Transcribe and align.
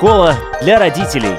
Школа 0.00 0.34
для 0.62 0.78
родителей. 0.78 1.34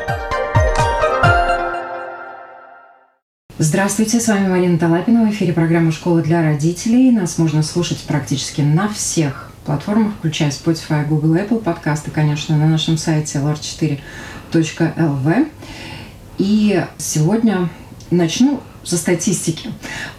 Здравствуйте, 3.57 4.19
с 4.19 4.27
вами 4.27 4.49
Марина 4.49 4.77
Талапина. 4.77 5.25
В 5.25 5.31
эфире 5.31 5.51
программа 5.51 5.91
«Школа 5.91 6.21
для 6.21 6.43
родителей». 6.43 7.09
Нас 7.09 7.39
можно 7.39 7.63
слушать 7.63 7.97
практически 8.07 8.61
на 8.61 8.87
всех 8.87 9.49
платформах, 9.65 10.13
включая 10.13 10.51
Spotify, 10.51 11.07
Google, 11.07 11.37
Apple 11.37 11.63
подкасты, 11.63 12.11
конечно, 12.11 12.55
на 12.55 12.67
нашем 12.67 12.99
сайте 12.99 13.39
lr4.lv. 13.39 15.49
И 16.37 16.85
сегодня 16.99 17.67
начну 18.11 18.59
со 18.83 18.97
статистики. 18.97 19.71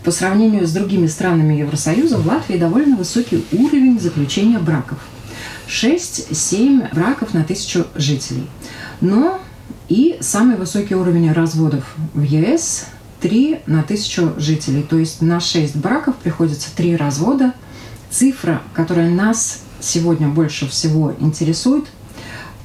По 0.03 0.11
сравнению 0.11 0.67
с 0.67 0.73
другими 0.73 1.07
странами 1.07 1.55
Евросоюза, 1.55 2.19
в 2.19 2.27
Латвии 2.27 2.57
довольно 2.57 2.97
высокий 2.97 3.45
уровень 3.53 4.01
заключения 4.01 4.59
браков. 4.59 4.99
6-7 5.73 6.95
браков 6.95 7.33
на 7.33 7.45
тысячу 7.45 7.87
жителей. 7.95 8.47
Но 9.01 9.41
и 9.89 10.19
самый 10.21 10.57
высокий 10.57 10.95
уровень 10.95 11.33
разводов 11.33 11.85
в 12.13 12.23
ЕС 12.23 12.87
3 13.21 13.61
на 13.67 13.83
тысячу 13.83 14.35
жителей. 14.37 14.83
То 14.83 14.99
есть 14.99 15.23
на 15.23 15.41
6 15.41 15.77
браков 15.77 16.17
приходится 16.17 16.69
3 16.77 16.97
развода. 16.97 17.55
Цифра, 18.11 18.61
которая 18.75 19.09
нас 19.09 19.61
сегодня 19.81 20.29
больше 20.29 20.69
всего 20.69 21.15
интересует, 21.19 21.87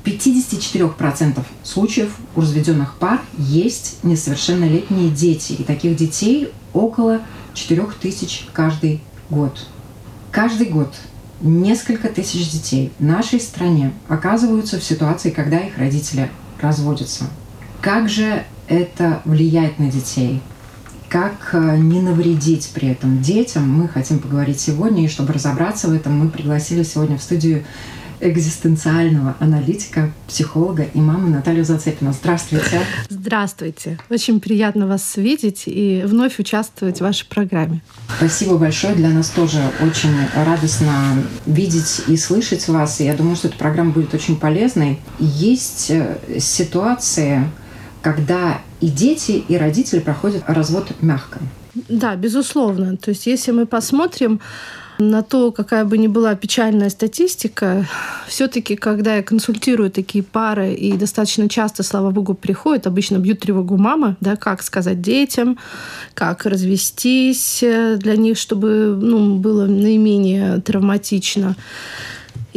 в 0.04 0.08
54% 0.08 1.44
случаев 1.64 2.14
у 2.36 2.42
разведенных 2.42 2.96
пар 2.96 3.22
есть 3.38 4.04
несовершеннолетние 4.04 5.10
дети. 5.10 5.54
И 5.54 5.64
таких 5.64 5.96
детей 5.96 6.52
около 6.74 7.22
4000 7.54 8.48
каждый 8.52 9.02
год. 9.30 9.66
Каждый 10.32 10.68
год 10.68 10.94
несколько 11.41 12.09
тысяч 12.09 12.52
детей 12.52 12.91
в 13.00 13.04
нашей 13.04 13.40
стране 13.40 13.94
оказываются 14.08 14.80
в 14.80 14.84
ситуации, 14.84 15.30
когда 15.30 15.60
их 15.60 15.77
родители 15.77 16.30
разводятся. 16.60 17.26
Как 17.82 18.10
же 18.10 18.43
это 18.68 19.21
влияет 19.26 19.80
на 19.80 19.91
детей? 19.91 20.41
Как 21.10 21.52
э, 21.54 21.77
не 21.77 22.02
навредить 22.02 22.71
при 22.74 22.90
этом 22.90 23.21
детям? 23.21 23.70
Мы 23.70 23.88
хотим 23.88 24.20
поговорить 24.20 24.60
сегодня, 24.60 25.05
и 25.05 25.08
чтобы 25.08 25.34
разобраться 25.34 25.88
в 25.88 25.93
этом, 25.93 26.18
мы 26.20 26.30
пригласили 26.30 26.84
сегодня 26.84 27.18
в 27.18 27.24
студию 27.24 27.63
экзистенциального 28.20 29.35
аналитика, 29.40 30.12
психолога 30.27 30.84
и 30.84 30.99
мамы 30.99 31.29
Наталью 31.29 31.63
Зацепину. 31.63 32.13
Здравствуйте. 32.13 32.82
Здравствуйте. 33.09 33.99
Очень 34.09 34.40
приятно 34.40 34.87
вас 34.87 35.18
видеть 35.18 35.63
и 35.65 36.04
вновь 36.05 36.40
участвовать 36.40 36.98
в 36.98 37.01
вашей 37.01 37.27
программе. 37.27 37.82
Спасибо 38.18 38.57
большое. 38.57 38.96
Для 38.96 39.09
нас 39.09 39.29
тоже 39.29 39.59
очень 39.82 40.13
радостно 40.35 41.24
видеть 41.46 42.01
и 42.07 42.18
слышать 42.18 42.68
вас. 42.68 42.99
И 43.01 43.05
я 43.05 43.15
думаю, 43.15 43.35
что 43.35 43.48
эта 43.49 43.57
программа 43.57 43.91
будет 43.91 44.13
очень 44.13 44.37
полезной. 44.37 44.99
Есть 45.20 45.91
э, 45.91 46.18
ситуации, 46.40 47.49
когда 48.02 48.62
и 48.79 48.87
дети, 48.87 49.43
и 49.48 49.57
родители 49.57 49.99
проходят 49.99 50.43
развод 50.48 50.91
мягко. 51.02 51.40
Да, 51.90 52.15
безусловно. 52.15 52.98
То 52.98 53.09
есть 53.09 53.27
если 53.27 53.52
мы 53.52 53.65
посмотрим 53.65 54.40
на 54.99 55.21
то, 55.23 55.51
какая 55.51 55.85
бы 55.85 55.98
ни 55.98 56.07
была 56.07 56.35
печальная 56.35 56.90
статистика, 56.90 57.85
все-таки, 58.27 58.76
когда 58.76 59.15
я 59.15 59.23
консультирую 59.23 59.91
такие 59.91 60.23
пары, 60.23 60.73
и 60.73 60.93
достаточно 60.98 61.49
часто, 61.49 61.84
слава 61.84 62.12
богу, 62.12 62.34
приходят, 62.34 62.87
обычно 62.87 63.18
бьют 63.18 63.40
тревогу 63.40 63.77
мамы, 63.77 64.16
да, 64.22 64.35
как 64.35 64.63
сказать 64.63 65.01
детям, 65.01 65.57
как 66.13 66.45
развестись 66.45 67.63
для 67.97 68.16
них, 68.16 68.38
чтобы 68.38 68.97
ну, 69.00 69.35
было 69.38 69.66
наименее 69.66 70.62
травматично. 70.62 71.56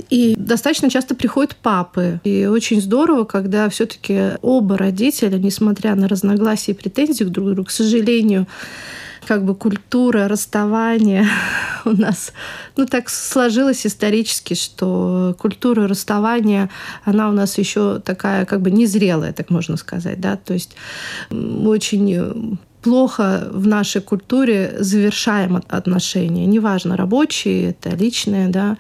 И 0.09 0.35
достаточно 0.37 0.91
часто 0.91 1.15
приходят 1.15 1.57
папы. 1.57 2.21
И 2.25 2.47
очень 2.47 2.81
здорово, 2.81 3.25
когда 3.25 3.69
все-таки 3.69 4.33
оба 4.43 4.79
родителя, 4.79 5.39
несмотря 5.39 5.95
на 5.95 6.09
разногласия 6.09 6.73
и 6.73 6.75
претензии 6.75 7.25
друг 7.25 7.47
к 7.47 7.51
другу, 7.55 7.65
к 7.65 7.71
сожалению, 7.71 8.47
как 9.27 9.45
бы 9.45 9.55
культура 9.55 10.29
расставания 10.29 11.29
у 11.85 11.91
нас, 11.91 12.33
ну 12.77 12.87
так 12.87 13.09
сложилось 13.09 13.87
исторически, 13.87 14.55
что 14.55 15.37
культура 15.39 15.87
расставания, 15.87 16.71
она 17.05 17.29
у 17.29 17.33
нас 17.33 17.59
еще 17.59 18.01
такая 18.01 18.45
как 18.45 18.61
бы 18.61 18.71
незрелая, 18.71 19.33
так 19.33 19.51
можно 19.51 19.77
сказать, 19.77 20.21
да, 20.21 20.37
то 20.37 20.55
есть 20.55 20.75
очень 21.31 22.59
плохо 22.83 23.49
в 23.53 23.67
нашей 23.67 24.01
культуре 24.01 24.77
завершаем 24.79 25.63
отношения, 25.69 26.47
неважно, 26.47 26.97
рабочие, 26.97 27.71
это 27.71 27.91
личные, 27.91 28.49
да. 28.49 28.79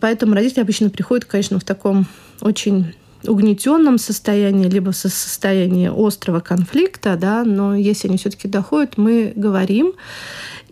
Поэтому 0.00 0.34
родители 0.34 0.60
обычно 0.60 0.90
приходят, 0.90 1.24
конечно, 1.24 1.58
в 1.58 1.64
таком 1.64 2.06
очень 2.40 2.94
угнетенном 3.24 3.98
состоянии, 3.98 4.68
либо 4.68 4.92
в 4.92 4.96
состоянии 4.96 5.90
острого 5.94 6.40
конфликта, 6.40 7.16
да, 7.16 7.44
но 7.44 7.74
если 7.74 8.08
они 8.08 8.16
все-таки 8.16 8.48
доходят, 8.48 8.96
мы 8.96 9.32
говорим. 9.36 9.92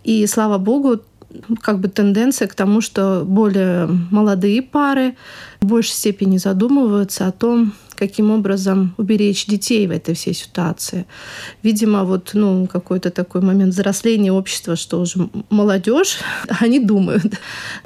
И 0.03 0.25
слава 0.25 0.57
богу, 0.57 1.01
как 1.61 1.79
бы 1.79 1.89
тенденция 1.89 2.47
к 2.47 2.55
тому, 2.55 2.81
что 2.81 3.23
более 3.25 3.87
молодые 4.09 4.61
пары 4.61 5.15
в 5.61 5.67
большей 5.67 5.93
степени 5.93 6.37
задумываются 6.37 7.27
о 7.27 7.31
том, 7.31 7.73
каким 7.99 8.31
образом 8.31 8.93
уберечь 8.97 9.45
детей 9.45 9.85
в 9.87 9.91
этой 9.91 10.15
всей 10.15 10.33
ситуации. 10.33 11.05
Видимо, 11.63 12.05
вот 12.05 12.31
ну, 12.33 12.65
какой-то 12.67 13.09
такой 13.09 13.41
момент 13.41 13.73
взросления 13.73 14.31
общества, 14.31 14.77
что 14.77 15.01
уже 15.01 15.29
молодежь, 15.49 16.19
они 16.61 16.79
думают. 16.79 17.33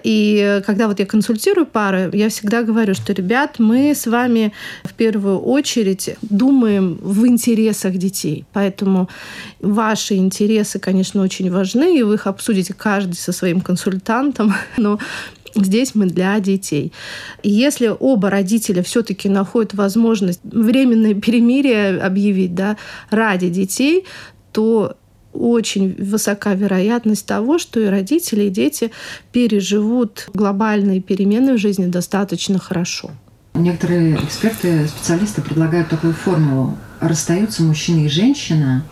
И 0.04 0.62
когда 0.68 0.88
вот 0.88 1.00
я 1.00 1.06
консультирую 1.06 1.66
пары, 1.66 2.12
я 2.14 2.30
всегда 2.30 2.62
говорю, 2.62 2.94
что, 2.94 3.14
ребят, 3.14 3.56
мы 3.60 3.96
с 3.96 4.06
вами 4.06 4.54
в 4.84 4.94
первую 4.94 5.40
очередь 5.40 6.16
думаем 6.22 7.00
в 7.02 7.26
интересах 7.26 7.98
детей. 7.98 8.46
Поэтому 8.54 9.10
ваши 9.62 10.16
интересы, 10.16 10.78
конечно, 10.80 11.24
очень 11.24 11.50
важны, 11.52 11.98
и 11.98 12.04
вы 12.04 12.14
их 12.16 12.28
обсудите 12.28 12.74
каждый 12.74 13.16
со 13.16 13.32
своим 13.32 13.62
консультантом, 13.62 14.54
но 14.78 15.00
Здесь 15.56 15.94
мы 15.94 16.08
для 16.08 16.40
детей. 16.40 16.92
И 17.44 17.50
если 17.50 17.92
оба 18.00 18.30
родителя 18.30 18.82
все-таки 18.84 19.30
находят 19.30 19.74
возможность 19.74 20.40
временное 20.44 21.14
перемирие 21.14 22.00
объявить 22.00 22.56
да, 22.56 22.78
ради 23.10 23.50
детей, 23.50 24.06
то 24.52 24.96
очень 25.34 25.96
высока 25.98 26.54
вероятность 26.54 27.26
того, 27.26 27.58
что 27.58 27.80
и 27.80 27.86
родители, 27.86 28.44
и 28.44 28.50
дети 28.50 28.92
переживут 29.32 30.30
глобальные 30.34 31.02
перемены 31.02 31.54
в 31.54 31.58
жизни 31.58 31.88
достаточно 31.88 32.60
хорошо. 32.60 33.12
Некоторые 33.56 34.16
эксперты, 34.16 34.88
специалисты 34.88 35.42
предлагают 35.42 35.90
такую 35.90 36.14
формулу. 36.14 36.78
Расстаются 37.00 37.62
мужчина 37.62 38.06
и 38.06 38.10
женщина, 38.10 38.84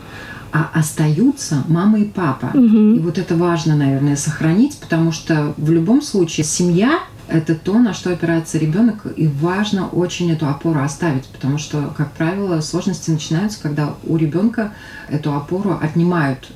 а 0.51 0.69
остаются 0.73 1.63
мама 1.67 1.99
и 1.99 2.05
папа. 2.05 2.47
Угу. 2.53 2.77
И 2.95 2.99
вот 2.99 3.17
это 3.17 3.35
важно, 3.35 3.75
наверное, 3.75 4.15
сохранить, 4.15 4.77
потому 4.79 5.11
что 5.11 5.53
в 5.57 5.71
любом 5.71 6.01
случае 6.01 6.43
семья 6.43 6.99
это 7.27 7.55
то, 7.55 7.79
на 7.79 7.93
что 7.93 8.11
опирается 8.11 8.57
ребенок, 8.57 9.05
и 9.15 9.27
важно 9.27 9.87
очень 9.87 10.31
эту 10.31 10.47
опору 10.47 10.81
оставить, 10.81 11.25
потому 11.27 11.57
что, 11.57 11.93
как 11.95 12.11
правило, 12.11 12.59
сложности 12.59 13.09
начинаются, 13.09 13.61
когда 13.61 13.95
у 14.03 14.17
ребенка 14.17 14.73
эту 15.07 15.33
опору 15.33 15.77
отнимают 15.81 16.51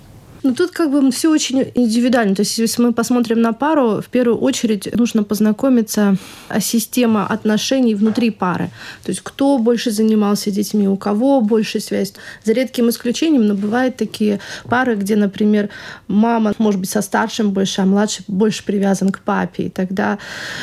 ну, 0.46 0.54
тут 0.54 0.70
как 0.70 0.92
бы 0.92 1.12
все 1.12 1.32
очень 1.32 1.72
индивидуально. 1.74 2.36
То 2.36 2.42
есть, 2.42 2.60
если 2.60 2.84
мы 2.84 2.94
посмотрим 2.94 3.42
на 3.42 3.52
пару, 3.52 4.00
в 4.00 4.10
первую 4.10 4.38
очередь 4.38 4.96
нужно 4.96 5.24
познакомиться 5.24 6.18
о 6.50 6.60
системе 6.60 7.22
отношений 7.28 7.96
внутри 7.96 8.30
пары. 8.30 8.70
То 9.04 9.10
есть, 9.10 9.22
кто 9.24 9.58
больше 9.58 9.90
занимался 9.90 10.52
детьми, 10.52 10.88
у 10.88 10.98
кого 10.98 11.42
больше 11.42 11.80
связь. 11.80 12.14
За 12.44 12.54
редким 12.54 12.90
исключением, 12.90 13.48
но 13.48 13.56
бывают 13.56 13.98
такие 13.98 14.40
пары, 14.66 14.96
где, 14.96 15.16
например, 15.16 15.70
мама, 16.08 16.54
может 16.60 16.80
быть, 16.80 16.92
со 16.92 17.02
старшим 17.02 17.50
больше, 17.50 17.82
а 17.82 17.86
младший 17.86 18.24
больше 18.28 18.64
привязан 18.64 19.10
к 19.10 19.22
папе. 19.22 19.64
И 19.64 19.70
тогда, 19.70 20.20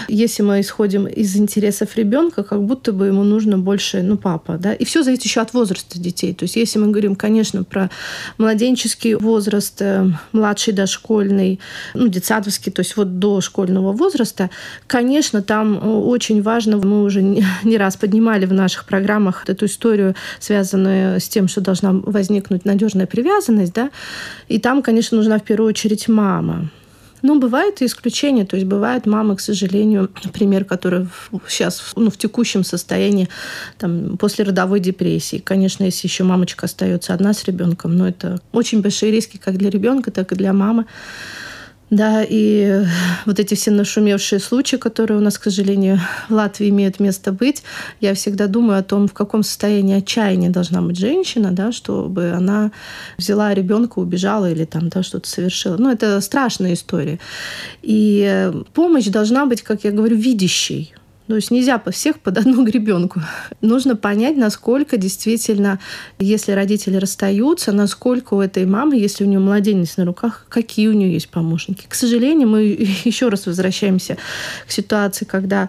если 0.07 0.45
мы 0.45 0.61
исходим 0.61 1.09
из 1.09 1.37
интересов 1.37 1.97
ребенка, 1.97 2.45
как 2.45 2.63
будто 2.63 2.93
бы 2.93 3.07
ему 3.07 3.25
нужно 3.25 3.59
больше, 3.59 4.03
ну, 4.03 4.17
папа, 4.17 4.59
да. 4.59 4.75
И 4.75 4.85
все 4.85 5.03
зависит 5.03 5.25
еще 5.25 5.41
от 5.41 5.53
возраста 5.55 5.99
детей. 5.99 6.35
То 6.35 6.45
есть, 6.45 6.55
если 6.55 6.79
мы 6.79 6.87
говорим, 6.93 7.17
конечно, 7.17 7.65
про 7.65 7.91
младенческий 8.39 9.15
возраст, 9.15 9.72
возраст, 9.73 9.83
э, 9.83 10.07
младший 10.33 10.73
дошкольный, 10.73 11.59
ну, 11.95 12.09
детсадовский, 12.09 12.73
то 12.73 12.83
есть 12.83 12.97
вот 12.97 13.19
до 13.19 13.41
школьного 13.41 13.93
возраста, 13.93 14.51
конечно, 14.87 15.43
там 15.43 15.77
э, 15.77 15.89
очень 15.89 16.43
важно, 16.43 16.77
мы 16.77 17.03
уже 17.03 17.23
не 17.23 17.77
раз 17.79 17.97
поднимали 17.97 18.47
в 18.47 18.53
наших 18.53 18.85
программах 18.85 19.45
эту 19.49 19.67
историю, 19.67 20.15
связанную 20.41 21.21
с 21.21 21.29
тем, 21.29 21.49
что 21.49 21.61
должна 21.61 21.93
возникнуть 21.93 22.65
надежная 22.65 23.07
привязанность, 23.07 23.73
да, 23.75 23.91
и 24.49 24.59
там, 24.59 24.83
конечно, 24.83 25.17
нужна 25.17 25.39
в 25.39 25.43
первую 25.43 25.69
очередь 25.69 26.09
мама. 26.09 26.69
Но 27.23 27.39
бывают 27.39 27.81
и 27.81 27.87
исключения. 27.87 28.45
То 28.45 28.57
есть 28.57 28.67
бывают 28.67 29.07
мамы, 29.07 29.37
к 29.37 29.41
сожалению, 29.41 30.11
например, 30.25 30.65
которые 30.65 31.09
сейчас 31.49 31.93
ну, 31.97 32.11
в 32.11 32.17
текущем 32.17 32.65
состоянии 32.65 33.29
там, 33.79 34.17
после 34.19 34.45
родовой 34.45 34.81
депрессии. 34.81 35.39
Конечно, 35.39 35.85
если 35.85 36.09
еще 36.09 36.25
мамочка 36.25 36.67
остается 36.67 37.15
одна 37.15 37.33
с 37.33 37.45
ребенком, 37.45 37.97
но 37.97 38.09
это 38.09 38.41
очень 38.53 38.83
большие 38.83 39.13
риски 39.13 39.37
как 39.37 39.57
для 39.57 39.71
ребенка, 39.71 40.11
так 40.11 40.33
и 40.33 40.35
для 40.35 40.53
мамы. 40.53 40.87
Да, 41.93 42.25
и 42.27 42.87
вот 43.27 43.39
эти 43.39 43.55
все 43.55 43.71
нашумевшие 43.71 44.41
случаи, 44.41 44.77
которые 44.77 45.19
у 45.19 45.21
нас, 45.21 45.37
к 45.37 45.45
сожалению, 45.45 46.01
в 46.31 46.33
Латвии 46.33 46.71
имеют 46.71 47.01
место 47.01 47.33
быть, 47.33 47.63
я 48.01 48.15
всегда 48.15 48.47
думаю 48.47 48.79
о 48.79 48.83
том, 48.83 49.07
в 49.07 49.13
каком 49.13 49.43
состоянии 49.43 49.99
отчаяния 49.99 50.49
должна 50.49 50.81
быть 50.81 50.97
женщина, 50.97 51.51
да, 51.53 51.71
чтобы 51.71 52.31
она 52.31 52.73
взяла 53.19 53.53
ребенка, 53.53 53.99
убежала 53.99 54.51
или 54.51 54.65
там, 54.65 54.89
да, 54.89 55.03
что-то 55.03 55.29
совершила. 55.29 55.77
Ну, 55.77 55.91
это 55.91 56.19
страшная 56.23 56.73
история. 56.73 57.21
И 57.83 58.51
помощь 58.73 59.09
должна 59.09 59.45
быть, 59.45 59.61
как 59.61 59.85
я 59.85 59.91
говорю, 59.91 60.17
видящей. 60.17 60.95
То 61.29 61.37
есть 61.37 61.51
нельзя 61.51 61.83
всех 61.91 62.19
под 62.21 62.39
одну 62.39 62.65
гребенку. 62.65 63.21
Нужно 63.61 63.97
понять, 63.97 64.37
насколько 64.37 64.97
действительно, 64.97 65.79
если 66.19 66.53
родители 66.53 66.97
расстаются, 66.97 67.73
насколько 67.73 68.35
у 68.35 68.41
этой 68.41 68.67
мамы, 68.67 68.97
если 68.97 69.25
у 69.25 69.27
нее 69.27 69.39
младенец 69.39 69.97
на 69.97 70.05
руках, 70.05 70.47
какие 70.49 70.89
у 70.89 70.93
нее 70.93 71.13
есть 71.13 71.29
помощники. 71.29 71.87
К 71.89 71.95
сожалению, 71.95 72.49
мы 72.49 72.63
еще 73.05 73.29
раз 73.29 73.47
возвращаемся 73.47 74.19
к 74.67 74.73
ситуации, 74.73 75.25
когда 75.25 75.69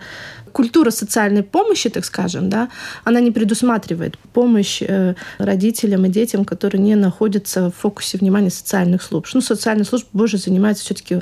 культура 0.53 0.91
социальной 0.91 1.43
помощи, 1.43 1.89
так 1.89 2.05
скажем, 2.05 2.49
да, 2.49 2.69
она 3.03 3.19
не 3.19 3.31
предусматривает 3.31 4.17
помощь 4.33 4.81
э, 4.81 5.15
родителям 5.39 6.05
и 6.05 6.09
детям, 6.09 6.45
которые 6.45 6.81
не 6.81 6.95
находятся 6.95 7.69
в 7.69 7.75
фокусе 7.75 8.17
внимания 8.17 8.51
социальных 8.51 9.01
служб. 9.01 9.27
Ну, 9.33 9.41
социальные 9.41 9.85
службы 9.85 10.07
больше 10.13 10.37
занимаются 10.37 10.85
все-таки, 10.85 11.19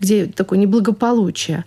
где 0.00 0.26
такое 0.26 0.58
неблагополучие. 0.58 1.64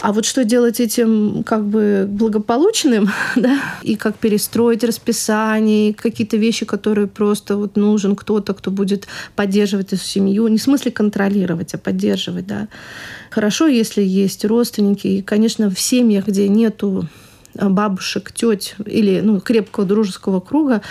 А 0.00 0.12
вот 0.12 0.26
что 0.26 0.44
делать 0.44 0.80
этим 0.80 1.42
как 1.44 1.64
бы 1.64 2.06
благополучным, 2.08 3.10
да, 3.36 3.58
и 3.82 3.96
как 3.96 4.16
перестроить 4.16 4.84
расписание, 4.84 5.94
какие-то 5.94 6.36
вещи, 6.36 6.66
которые 6.66 7.06
просто 7.06 7.56
вот 7.56 7.76
нужен 7.76 8.14
кто-то, 8.16 8.54
кто 8.54 8.70
будет 8.70 9.08
поддерживать 9.34 9.92
эту 9.92 10.04
семью, 10.04 10.46
не 10.48 10.58
в 10.58 10.62
смысле 10.62 10.90
контролировать, 10.90 11.74
а 11.74 11.78
поддерживать, 11.78 12.46
да. 12.46 12.68
Хорошо, 13.30 13.68
если 13.68 14.02
есть 14.02 14.44
родственники. 14.44 15.06
И, 15.06 15.22
конечно, 15.22 15.70
в 15.70 15.78
семьях, 15.78 16.26
где 16.26 16.48
нету 16.48 17.08
а, 17.56 17.68
бабушек, 17.68 18.32
теть 18.32 18.74
или 18.84 19.20
ну, 19.20 19.40
крепкого 19.40 19.86
дружеского 19.86 20.40
круга, 20.40 20.82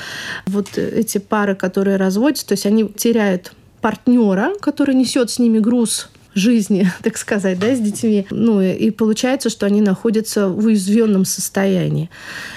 вот 0.47 0.77
эти 0.77 1.18
пары, 1.18 1.56
которые 1.56 1.97
разводятся, 1.97 2.47
то 2.47 2.53
есть 2.53 2.65
они 2.65 2.88
теряют 2.88 3.53
партнера, 3.81 4.51
который 4.62 4.95
несет 4.95 5.30
с 5.30 5.39
ними 5.39 5.59
груз 5.59 6.09
жизни, 6.36 6.89
так 7.03 7.18
сказать, 7.18 7.59
да, 7.59 7.75
с 7.75 7.80
детьми. 7.80 8.25
Ну, 8.30 8.62
и 8.62 8.89
получается, 8.91 9.50
что 9.50 9.65
они 9.65 9.81
находятся 9.81 10.47
в 10.47 10.65
уязвленном 10.65 11.25
состоянии. 11.25 12.09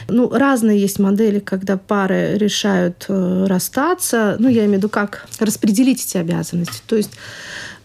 Ну, 0.09 0.31
разные 0.31 0.81
есть 0.81 0.99
модели, 0.99 1.39
когда 1.39 1.77
пары 1.77 2.37
решают 2.37 3.07
э, 3.09 3.47
расстаться. 3.49 4.37
Ну, 4.39 4.49
я 4.49 4.65
имею 4.65 4.75
в 4.75 4.77
виду, 4.79 4.89
как 4.89 5.27
распределить 5.39 6.05
эти 6.05 6.17
обязанности. 6.17 6.83
То 6.87 6.97
есть 6.97 7.11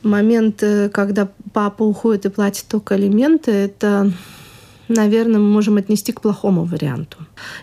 момент, 0.03 0.63
э, 0.63 0.89
когда 0.89 1.29
папа 1.53 1.83
уходит 1.83 2.25
и 2.25 2.29
платит 2.29 2.65
только 2.67 2.95
алименты, 2.95 3.51
это 3.51 4.11
наверное, 4.89 5.39
мы 5.39 5.49
можем 5.49 5.77
отнести 5.77 6.11
к 6.11 6.21
плохому 6.21 6.63
варианту. 6.63 7.17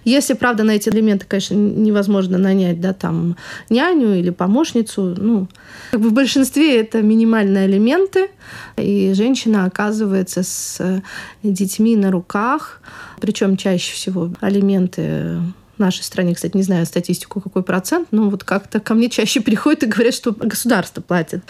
Если, 0.04 0.34
правда, 0.34 0.64
на 0.64 0.72
эти 0.72 0.88
элементы, 0.88 1.26
конечно, 1.26 1.54
невозможно 1.54 2.38
нанять, 2.38 2.80
да, 2.80 2.92
там, 2.92 3.36
няню 3.70 4.14
или 4.14 4.30
помощницу, 4.30 5.14
ну, 5.16 5.48
как 5.90 6.00
бы 6.00 6.10
в 6.10 6.12
большинстве 6.12 6.80
это 6.80 7.02
минимальные 7.02 7.66
элементы, 7.66 8.28
и 8.76 9.12
женщина 9.14 9.64
оказывается 9.64 10.42
с 10.42 11.02
детьми 11.42 11.96
на 11.96 12.10
руках, 12.10 12.80
причем 13.20 13.56
чаще 13.56 13.94
всего 13.94 14.30
алименты 14.40 15.40
в 15.76 15.78
нашей 15.78 16.02
стране, 16.02 16.34
кстати, 16.34 16.56
не 16.56 16.62
знаю 16.62 16.86
статистику, 16.86 17.40
какой 17.40 17.62
процент, 17.62 18.08
но 18.10 18.30
вот 18.30 18.44
как-то 18.44 18.80
ко 18.80 18.94
мне 18.94 19.08
чаще 19.08 19.40
приходят 19.42 19.82
и 19.82 19.86
говорят, 19.86 20.14
что 20.14 20.32
государство 20.32 21.00
платит. 21.00 21.42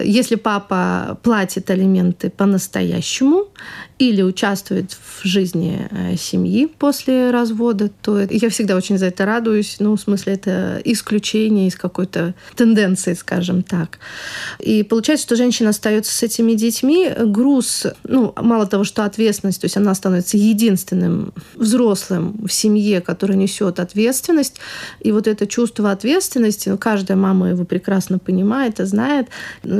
Если 0.00 0.36
папа 0.36 1.18
платит 1.22 1.70
алименты 1.70 2.30
по-настоящему 2.30 3.48
или 3.98 4.22
участвует 4.22 4.92
в 4.92 5.24
жизни 5.24 5.88
э, 5.90 6.16
семьи 6.16 6.66
после 6.66 7.30
развода, 7.30 7.90
то 8.02 8.20
я 8.20 8.48
всегда 8.48 8.76
очень 8.76 8.98
за 8.98 9.06
это 9.06 9.24
радуюсь. 9.24 9.76
Ну, 9.78 9.96
в 9.96 10.00
смысле, 10.00 10.34
это 10.34 10.80
исключение 10.84 11.68
из 11.68 11.76
какой-то 11.76 12.34
тенденции, 12.56 13.14
скажем 13.14 13.62
так. 13.62 13.98
И 14.58 14.82
получается, 14.82 15.26
что 15.26 15.36
женщина 15.36 15.70
остается 15.70 16.12
с 16.12 16.22
этими 16.22 16.54
детьми. 16.54 17.10
Груз, 17.18 17.86
ну, 18.02 18.32
мало 18.36 18.66
того, 18.66 18.84
что 18.84 19.04
ответственность, 19.04 19.60
то 19.60 19.66
есть 19.66 19.76
она 19.76 19.94
становится 19.94 20.36
единственным 20.36 21.32
взрослым 21.54 22.46
в 22.46 22.52
семье, 22.52 23.00
который 23.00 23.36
несет 23.36 23.63
ответственность. 23.68 24.56
И 25.00 25.12
вот 25.12 25.26
это 25.26 25.46
чувство 25.46 25.90
ответственности, 25.90 26.68
ну, 26.68 26.78
каждая 26.78 27.16
мама 27.16 27.50
его 27.50 27.64
прекрасно 27.64 28.18
понимает 28.18 28.80
и 28.80 28.84
знает, 28.84 29.28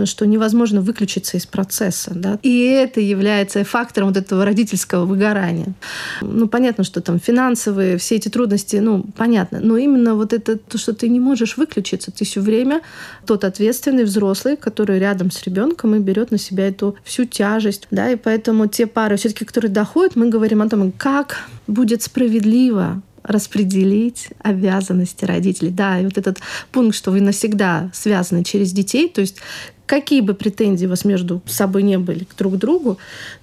что 0.04 0.26
невозможно 0.26 0.80
выключиться 0.80 1.36
из 1.36 1.46
процесса. 1.46 2.12
Да? 2.14 2.38
И 2.42 2.64
это 2.64 3.00
является 3.00 3.64
фактором 3.64 4.08
вот 4.08 4.16
этого 4.16 4.44
родительского 4.44 5.04
выгорания. 5.04 5.74
Ну, 6.20 6.48
понятно, 6.48 6.84
что 6.84 7.00
там 7.00 7.18
финансовые, 7.18 7.98
все 7.98 8.16
эти 8.16 8.28
трудности, 8.28 8.76
ну, 8.76 9.04
понятно. 9.16 9.60
Но 9.60 9.76
именно 9.76 10.14
вот 10.14 10.32
это 10.32 10.56
то, 10.56 10.78
что 10.78 10.92
ты 10.92 11.08
не 11.08 11.20
можешь 11.20 11.56
выключиться, 11.56 12.10
ты 12.10 12.24
все 12.24 12.40
время 12.40 12.80
тот 13.26 13.44
ответственный 13.44 14.04
взрослый, 14.04 14.56
который 14.56 14.98
рядом 14.98 15.30
с 15.30 15.42
ребенком 15.42 15.94
и 15.94 15.98
берет 15.98 16.30
на 16.30 16.38
себя 16.38 16.68
эту 16.68 16.96
всю 17.04 17.24
тяжесть. 17.24 17.86
Да, 17.90 18.10
и 18.10 18.16
поэтому 18.16 18.66
те 18.66 18.86
пары, 18.86 19.16
все-таки, 19.16 19.44
которые 19.44 19.70
доходят, 19.70 20.16
мы 20.16 20.28
говорим 20.28 20.62
о 20.62 20.68
том, 20.68 20.92
как 20.92 21.48
будет 21.66 22.02
справедливо 22.02 23.02
распределить 23.24 24.28
обязанности 24.40 25.24
родителей. 25.24 25.70
Да, 25.70 25.98
и 25.98 26.04
вот 26.04 26.18
этот 26.18 26.38
пункт, 26.70 26.96
что 26.96 27.10
вы 27.10 27.20
навсегда 27.20 27.90
связаны 27.92 28.44
через 28.44 28.72
детей, 28.72 29.08
то 29.08 29.20
есть 29.20 29.38
какие 29.86 30.20
бы 30.20 30.34
претензии 30.34 30.86
у 30.86 30.90
вас 30.90 31.04
между 31.04 31.42
собой 31.46 31.82
не 31.82 31.98
были 31.98 32.26
друг 32.38 32.54
к 32.54 32.56
другу, 32.56 32.98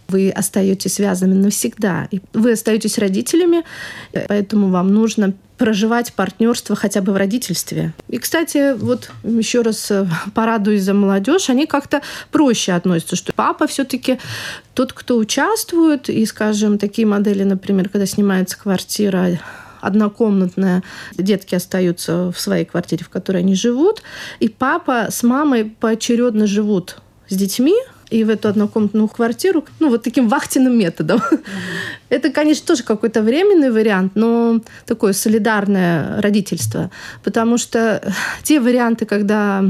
вы 0.07 0.29
остаетесь 0.29 0.93
связаны 0.93 1.35
навсегда. 1.35 2.07
И 2.11 2.21
вы 2.33 2.53
остаетесь 2.53 2.97
родителями, 2.97 3.63
поэтому 4.27 4.69
вам 4.69 4.93
нужно 4.93 5.33
проживать 5.57 6.13
партнерство 6.13 6.75
хотя 6.75 7.01
бы 7.01 7.13
в 7.13 7.17
родительстве. 7.17 7.93
И, 8.09 8.17
кстати, 8.17 8.75
вот 8.75 9.11
еще 9.23 9.61
раз 9.61 9.91
э, 9.91 10.07
порадуюсь 10.33 10.81
за 10.81 10.95
молодежь, 10.95 11.51
они 11.51 11.67
как-то 11.67 12.01
проще 12.31 12.71
относятся, 12.71 13.15
что 13.15 13.31
папа 13.31 13.67
все-таки 13.67 14.17
тот, 14.73 14.91
кто 14.91 15.17
участвует, 15.17 16.09
и, 16.09 16.25
скажем, 16.25 16.79
такие 16.79 17.07
модели, 17.07 17.43
например, 17.43 17.89
когда 17.89 18.07
снимается 18.07 18.57
квартира 18.57 19.39
однокомнатная, 19.81 20.83
детки 21.17 21.55
остаются 21.55 22.31
в 22.31 22.39
своей 22.39 22.65
квартире, 22.65 23.03
в 23.03 23.09
которой 23.09 23.39
они 23.39 23.55
живут, 23.55 24.01
и 24.39 24.47
папа 24.47 25.07
с 25.09 25.23
мамой 25.23 25.65
поочередно 25.65 26.47
живут 26.47 26.97
с 27.27 27.35
детьми, 27.35 27.75
и 28.09 28.25
в 28.25 28.29
эту 28.29 28.49
однокомнатную 28.49 29.07
квартиру, 29.07 29.65
ну, 29.79 29.89
вот 29.89 30.03
таким 30.03 30.27
вахтенным 30.27 30.77
методом. 30.77 31.19
Mm-hmm. 31.19 31.43
Это, 32.09 32.29
конечно, 32.29 32.67
тоже 32.67 32.83
какой-то 32.83 33.21
временный 33.21 33.71
вариант, 33.71 34.15
но 34.15 34.59
такое 34.85 35.13
солидарное 35.13 36.21
родительство. 36.21 36.91
Потому 37.23 37.57
что 37.57 38.01
те 38.43 38.59
варианты, 38.59 39.05
когда 39.05 39.63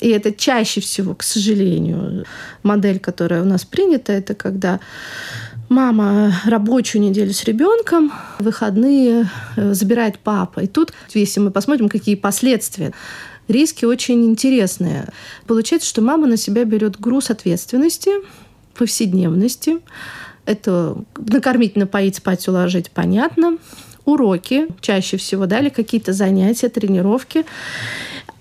и 0.00 0.08
это 0.08 0.32
чаще 0.32 0.80
всего, 0.80 1.14
к 1.14 1.22
сожалению, 1.22 2.24
модель, 2.62 2.98
которая 2.98 3.42
у 3.42 3.44
нас 3.44 3.64
принята, 3.64 4.12
это 4.12 4.34
когда 4.34 4.80
мама 5.68 6.32
рабочую 6.44 7.02
неделю 7.02 7.32
с 7.32 7.44
ребенком, 7.44 8.12
выходные 8.38 9.28
э, 9.56 9.74
забирает 9.74 10.18
папа. 10.18 10.60
И 10.60 10.66
тут, 10.66 10.92
если 11.14 11.40
мы 11.40 11.50
посмотрим, 11.50 11.88
какие 11.88 12.14
последствия, 12.14 12.92
риски 13.48 13.84
очень 13.84 14.24
интересные. 14.26 15.08
Получается, 15.46 15.88
что 15.88 16.02
мама 16.02 16.26
на 16.26 16.36
себя 16.36 16.64
берет 16.64 16.98
груз 16.98 17.30
ответственности, 17.30 18.10
повседневности. 18.74 19.80
Это 20.44 20.96
накормить, 21.16 21.76
напоить, 21.76 22.16
спать, 22.16 22.46
уложить, 22.48 22.90
понятно. 22.90 23.58
Уроки 24.04 24.68
чаще 24.80 25.18
всего, 25.18 25.44
дали 25.44 25.68
какие-то 25.68 26.14
занятия, 26.14 26.70
тренировки. 26.70 27.44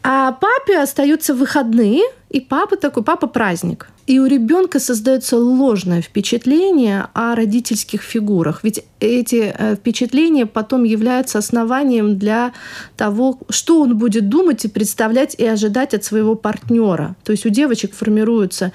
А 0.03 0.31
папе 0.31 0.79
остаются 0.79 1.34
выходные, 1.34 2.03
и 2.38 2.39
папа 2.39 2.77
такой, 2.77 3.03
папа 3.03 3.27
праздник. 3.27 3.88
И 4.06 4.20
у 4.20 4.27
ребенка 4.27 4.79
создается 4.79 5.38
ложное 5.38 6.01
впечатление 6.01 7.08
о 7.13 7.36
родительских 7.36 8.01
фигурах. 8.01 8.63
Ведь 8.63 8.84
эти 9.00 9.53
э, 9.58 9.75
впечатления 9.75 10.46
потом 10.46 10.84
являются 10.84 11.39
основанием 11.39 12.20
для 12.20 12.51
того, 12.96 13.39
что 13.50 13.82
он 13.82 13.98
будет 13.98 14.29
думать 14.29 14.65
и 14.65 14.67
представлять 14.67 15.36
и 15.39 15.46
ожидать 15.46 15.96
от 15.96 16.03
своего 16.03 16.36
партнера. 16.36 17.15
То 17.24 17.32
есть 17.32 17.46
у 17.46 17.50
девочек 17.50 17.96
формируется 17.96 18.72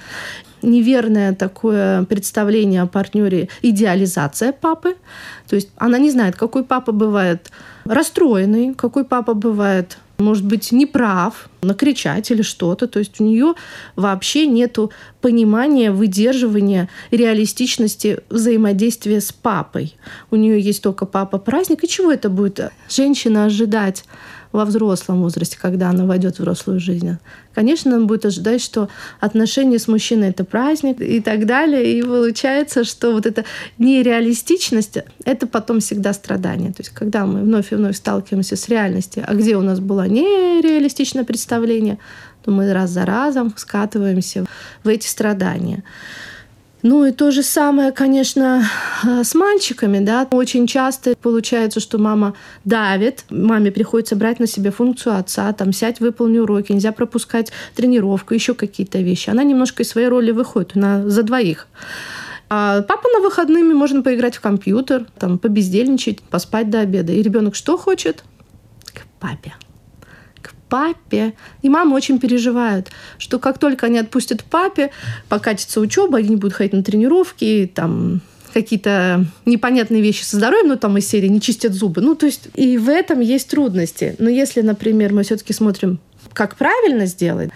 неверное 0.61 1.33
такое 1.33 2.03
представление 2.03 2.81
о 2.81 2.87
партнере, 2.87 3.47
идеализация 3.61 4.51
папы. 4.51 4.95
То 5.47 5.55
есть 5.55 5.69
она 5.77 5.99
не 5.99 6.11
знает, 6.11 6.35
какой 6.35 6.63
папа 6.63 6.91
бывает 6.91 7.49
расстроенный, 7.85 8.73
какой 8.73 9.05
папа 9.05 9.33
бывает 9.33 9.97
может 10.17 10.45
быть, 10.45 10.71
неправ, 10.71 11.49
накричать 11.61 12.29
или 12.31 12.41
что-то. 12.41 12.87
То 12.87 12.99
есть 12.99 13.19
у 13.19 13.23
нее 13.23 13.53
вообще 13.95 14.45
нет 14.45 14.77
понимания, 15.21 15.91
выдерживания 15.91 16.89
реалистичности 17.11 18.19
взаимодействия 18.29 19.21
с 19.21 19.31
папой. 19.31 19.95
У 20.31 20.35
нее 20.35 20.59
есть 20.59 20.83
только 20.83 21.05
папа-праздник. 21.05 21.83
И 21.83 21.87
чего 21.87 22.11
это 22.11 22.29
будет 22.29 22.71
женщина 22.89 23.45
ожидать 23.45 24.05
во 24.53 24.65
взрослом 24.65 25.21
возрасте, 25.21 25.57
когда 25.59 25.89
она 25.89 26.05
войдет 26.05 26.35
в 26.35 26.39
взрослую 26.39 26.79
жизнь. 26.79 27.17
Конечно, 27.53 27.95
он 27.95 28.07
будет 28.07 28.25
ожидать, 28.25 28.61
что 28.61 28.87
отношения 29.19 29.79
с 29.79 29.87
мужчиной— 29.87 30.29
это 30.29 30.45
праздник 30.45 31.01
и 31.01 31.19
так 31.19 31.45
далее. 31.45 31.97
И 31.97 32.03
получается, 32.03 32.83
что 32.83 33.11
вот 33.11 33.25
эта 33.25 33.43
нереалистичность— 33.79 34.99
это 35.25 35.47
потом 35.47 35.79
всегда 35.79 36.13
страдание. 36.13 36.71
То 36.71 36.81
есть 36.81 36.91
когда 36.91 37.25
мы 37.25 37.41
вновь 37.41 37.73
и 37.73 37.75
вновь 37.75 37.97
сталкиваемся 37.97 38.55
с 38.55 38.69
реальностью, 38.69 39.23
а 39.27 39.33
где 39.33 39.57
у 39.57 39.61
нас 39.61 39.79
было 39.79 40.07
нереалистичное 40.07 41.23
представление, 41.23 41.97
то 42.43 42.51
мы 42.51 42.71
раз 42.71 42.91
за 42.91 43.05
разом 43.05 43.53
скатываемся 43.57 44.45
в 44.83 44.87
эти 44.87 45.07
страдания. 45.07 45.83
Ну 46.83 47.05
и 47.05 47.11
то 47.13 47.31
же 47.31 47.43
самое, 47.43 47.93
конечно, 47.93 48.65
э, 49.05 49.23
с 49.23 49.33
мальчиками, 49.35 49.99
да. 49.99 50.27
Очень 50.31 50.67
часто 50.67 51.15
получается, 51.15 51.79
что 51.79 51.97
мама 51.97 52.33
давит, 52.65 53.23
маме 53.29 53.71
приходится 53.71 54.17
брать 54.17 54.41
на 54.41 54.47
себя 54.47 54.69
функцию 54.69 55.17
отца, 55.17 55.53
там, 55.53 55.71
сядь, 55.71 56.01
выполни 56.01 56.39
уроки, 56.39 56.73
нельзя 56.73 56.91
пропускать 56.91 57.53
тренировку, 57.73 58.33
еще 58.33 58.53
какие-то 58.53 58.99
вещи. 58.99 59.29
Она 59.29 59.43
немножко 59.43 59.83
из 59.83 59.89
своей 59.89 60.09
роли 60.09 60.31
выходит, 60.31 60.75
она 60.75 61.09
за 61.09 61.23
двоих. 61.23 61.67
А 62.49 62.81
папа 62.81 63.07
на 63.07 63.21
выходными 63.21 63.71
можно 63.71 64.01
поиграть 64.01 64.35
в 64.35 64.41
компьютер, 64.41 65.05
там, 65.17 65.39
побездельничать, 65.39 66.21
поспать 66.21 66.69
до 66.69 66.81
обеда. 66.81 67.13
И 67.13 67.21
ребенок 67.21 67.55
что 67.55 67.77
хочет? 67.77 68.25
К 68.93 69.05
папе 69.21 69.53
папе. 70.73 71.35
И 71.61 71.69
мама 71.69 71.93
очень 71.93 72.17
переживают, 72.17 72.89
что 73.19 73.37
как 73.37 73.59
только 73.59 73.85
они 73.85 73.99
отпустят 73.99 74.43
папе, 74.43 74.89
покатится 75.29 75.79
учеба, 75.79 76.17
они 76.17 76.35
будут 76.35 76.53
ходить 76.53 76.73
на 76.73 76.83
тренировки, 76.83 77.71
там 77.75 78.21
какие-то 78.55 79.23
непонятные 79.45 80.01
вещи 80.01 80.23
со 80.23 80.37
здоровьем, 80.37 80.69
ну, 80.69 80.75
там 80.75 80.97
из 80.97 81.07
серии 81.07 81.27
не 81.27 81.39
чистят 81.39 81.73
зубы. 81.73 82.01
Ну, 82.01 82.15
то 82.15 82.25
есть 82.25 82.47
и 82.55 82.79
в 82.79 82.89
этом 82.89 83.19
есть 83.19 83.51
трудности. 83.51 84.15
Но 84.17 84.31
если, 84.31 84.61
например, 84.61 85.13
мы 85.13 85.21
все-таки 85.21 85.53
смотрим, 85.53 85.99
как 86.33 86.55
правильно 86.55 87.05
сделать, 87.05 87.51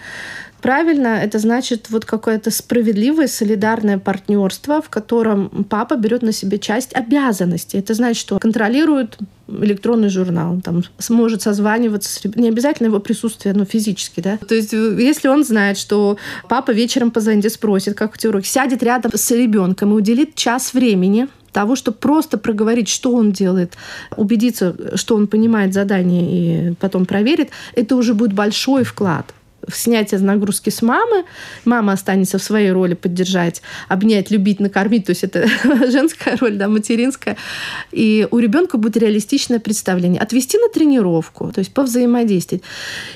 Правильно, 0.60 1.08
это 1.08 1.38
значит 1.38 1.90
вот 1.90 2.04
какое-то 2.04 2.50
справедливое, 2.50 3.28
солидарное 3.28 3.98
партнерство, 3.98 4.82
в 4.82 4.88
котором 4.88 5.64
папа 5.68 5.96
берет 5.96 6.22
на 6.22 6.32
себя 6.32 6.58
часть 6.58 6.94
обязанностей. 6.94 7.78
Это 7.78 7.94
значит, 7.94 8.20
что 8.20 8.38
контролирует 8.38 9.18
электронный 9.48 10.08
журнал, 10.08 10.60
там, 10.62 10.82
сможет 10.98 11.42
созваниваться 11.42 12.12
с 12.12 12.20
ребенком. 12.20 12.42
Не 12.42 12.48
обязательно 12.48 12.88
его 12.88 13.00
присутствие, 13.00 13.54
но 13.54 13.64
физически, 13.64 14.20
да. 14.20 14.36
То 14.36 14.54
есть, 14.54 14.74
э, 14.74 14.96
если 14.98 15.28
он 15.28 15.44
знает, 15.44 15.78
что 15.78 16.18
папа 16.48 16.72
вечером 16.72 17.10
позвонит 17.10 17.44
и 17.46 17.48
спросит, 17.48 17.94
как 17.94 18.14
у 18.14 18.16
тебя 18.16 18.42
сядет 18.42 18.82
рядом 18.82 19.12
с 19.14 19.30
ребенком 19.30 19.92
и 19.92 19.94
уделит 19.94 20.34
час 20.34 20.74
времени 20.74 21.28
того, 21.52 21.76
чтобы 21.76 21.96
просто 21.96 22.36
проговорить, 22.36 22.88
что 22.88 23.12
он 23.14 23.32
делает, 23.32 23.74
убедиться, 24.16 24.76
что 24.96 25.16
он 25.16 25.26
понимает 25.26 25.72
задание 25.72 26.70
и 26.70 26.74
потом 26.74 27.06
проверит, 27.06 27.50
это 27.74 27.96
уже 27.96 28.12
будет 28.14 28.34
большой 28.34 28.84
вклад 28.84 29.32
снятие 29.72 30.20
нагрузки 30.20 30.70
с 30.70 30.82
мамы. 30.82 31.24
Мама 31.64 31.92
останется 31.92 32.38
в 32.38 32.42
своей 32.42 32.70
роли 32.70 32.94
поддержать, 32.94 33.62
обнять, 33.88 34.30
любить, 34.30 34.60
накормить. 34.60 35.06
То 35.06 35.10
есть 35.10 35.24
это 35.24 35.46
женская 35.90 36.36
роль, 36.36 36.56
да, 36.56 36.68
материнская. 36.68 37.36
И 37.92 38.26
у 38.30 38.38
ребенка 38.38 38.78
будет 38.78 38.96
реалистичное 38.96 39.58
представление. 39.58 40.20
Отвести 40.20 40.58
на 40.58 40.68
тренировку, 40.68 41.50
то 41.52 41.60
есть 41.60 41.72
повзаимодействовать. 41.72 42.62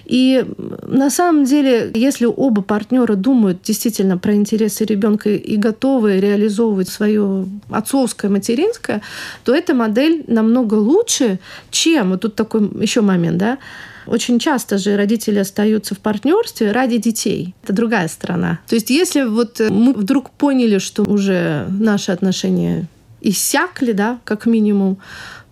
И 0.05 0.45
на 0.87 1.11
самом 1.11 1.45
деле, 1.45 1.91
если 1.95 2.27
оба 2.27 2.63
партнера 2.63 3.15
думают 3.15 3.63
действительно 3.63 4.19
про 4.19 4.35
интересы 4.35 4.85
ребенка 4.85 5.31
и 5.31 5.57
готовы 5.57 6.21
реализовывать 6.21 6.89
свое 6.89 7.47
отцовское, 7.71 8.31
материнское, 8.31 9.03
то 9.45 9.55
эта 9.55 9.75
модель 9.75 10.25
намного 10.27 10.75
лучше, 10.75 11.39
чем, 11.71 12.11
вот 12.11 12.23
тут 12.23 12.35
такой 12.35 12.69
еще 12.81 13.01
момент, 13.01 13.39
да, 13.39 13.59
очень 14.07 14.39
часто 14.39 14.79
же 14.79 14.97
родители 14.97 15.39
остаются 15.39 15.95
в 15.95 15.99
партнерстве 15.99 16.73
ради 16.73 16.99
детей. 16.99 17.55
Это 17.63 17.73
другая 17.73 18.09
сторона. 18.09 18.61
То 18.69 18.75
есть 18.75 18.91
если 18.91 19.23
вот 19.23 19.61
мы 19.61 19.93
вдруг 19.93 20.31
поняли, 20.31 20.79
что 20.79 21.03
уже 21.03 21.67
наши 21.71 22.13
отношения 22.13 22.87
иссякли, 23.21 23.93
да, 23.93 24.19
как 24.25 24.47
минимум, 24.47 24.99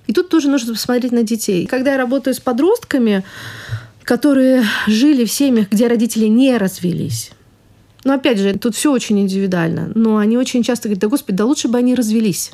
и 0.07 0.13
тут 0.13 0.29
тоже 0.29 0.49
нужно 0.49 0.73
посмотреть 0.73 1.13
на 1.13 1.23
детей. 1.23 1.67
Когда 1.67 1.93
я 1.93 1.97
работаю 1.97 2.35
с 2.35 2.41
подростками, 2.41 3.25
которые 4.03 4.65
жили 4.87 5.25
в 5.25 5.31
семьях, 5.31 5.71
где 5.71 5.87
родители 5.87 6.27
не 6.27 6.57
развелись, 6.57 7.31
но 8.03 8.15
опять 8.15 8.39
же, 8.39 8.59
тут 8.59 8.75
все 8.75 8.91
очень 8.93 9.21
индивидуально. 9.21 9.93
Но 9.95 10.17
они 10.17 10.39
очень 10.39 10.63
часто 10.63 10.89
говорят, 10.89 11.03
да 11.03 11.09
господи, 11.09 11.37
да 11.37 11.45
лучше 11.45 11.69
бы 11.69 11.79
они 11.79 11.95
развелись 11.95 12.53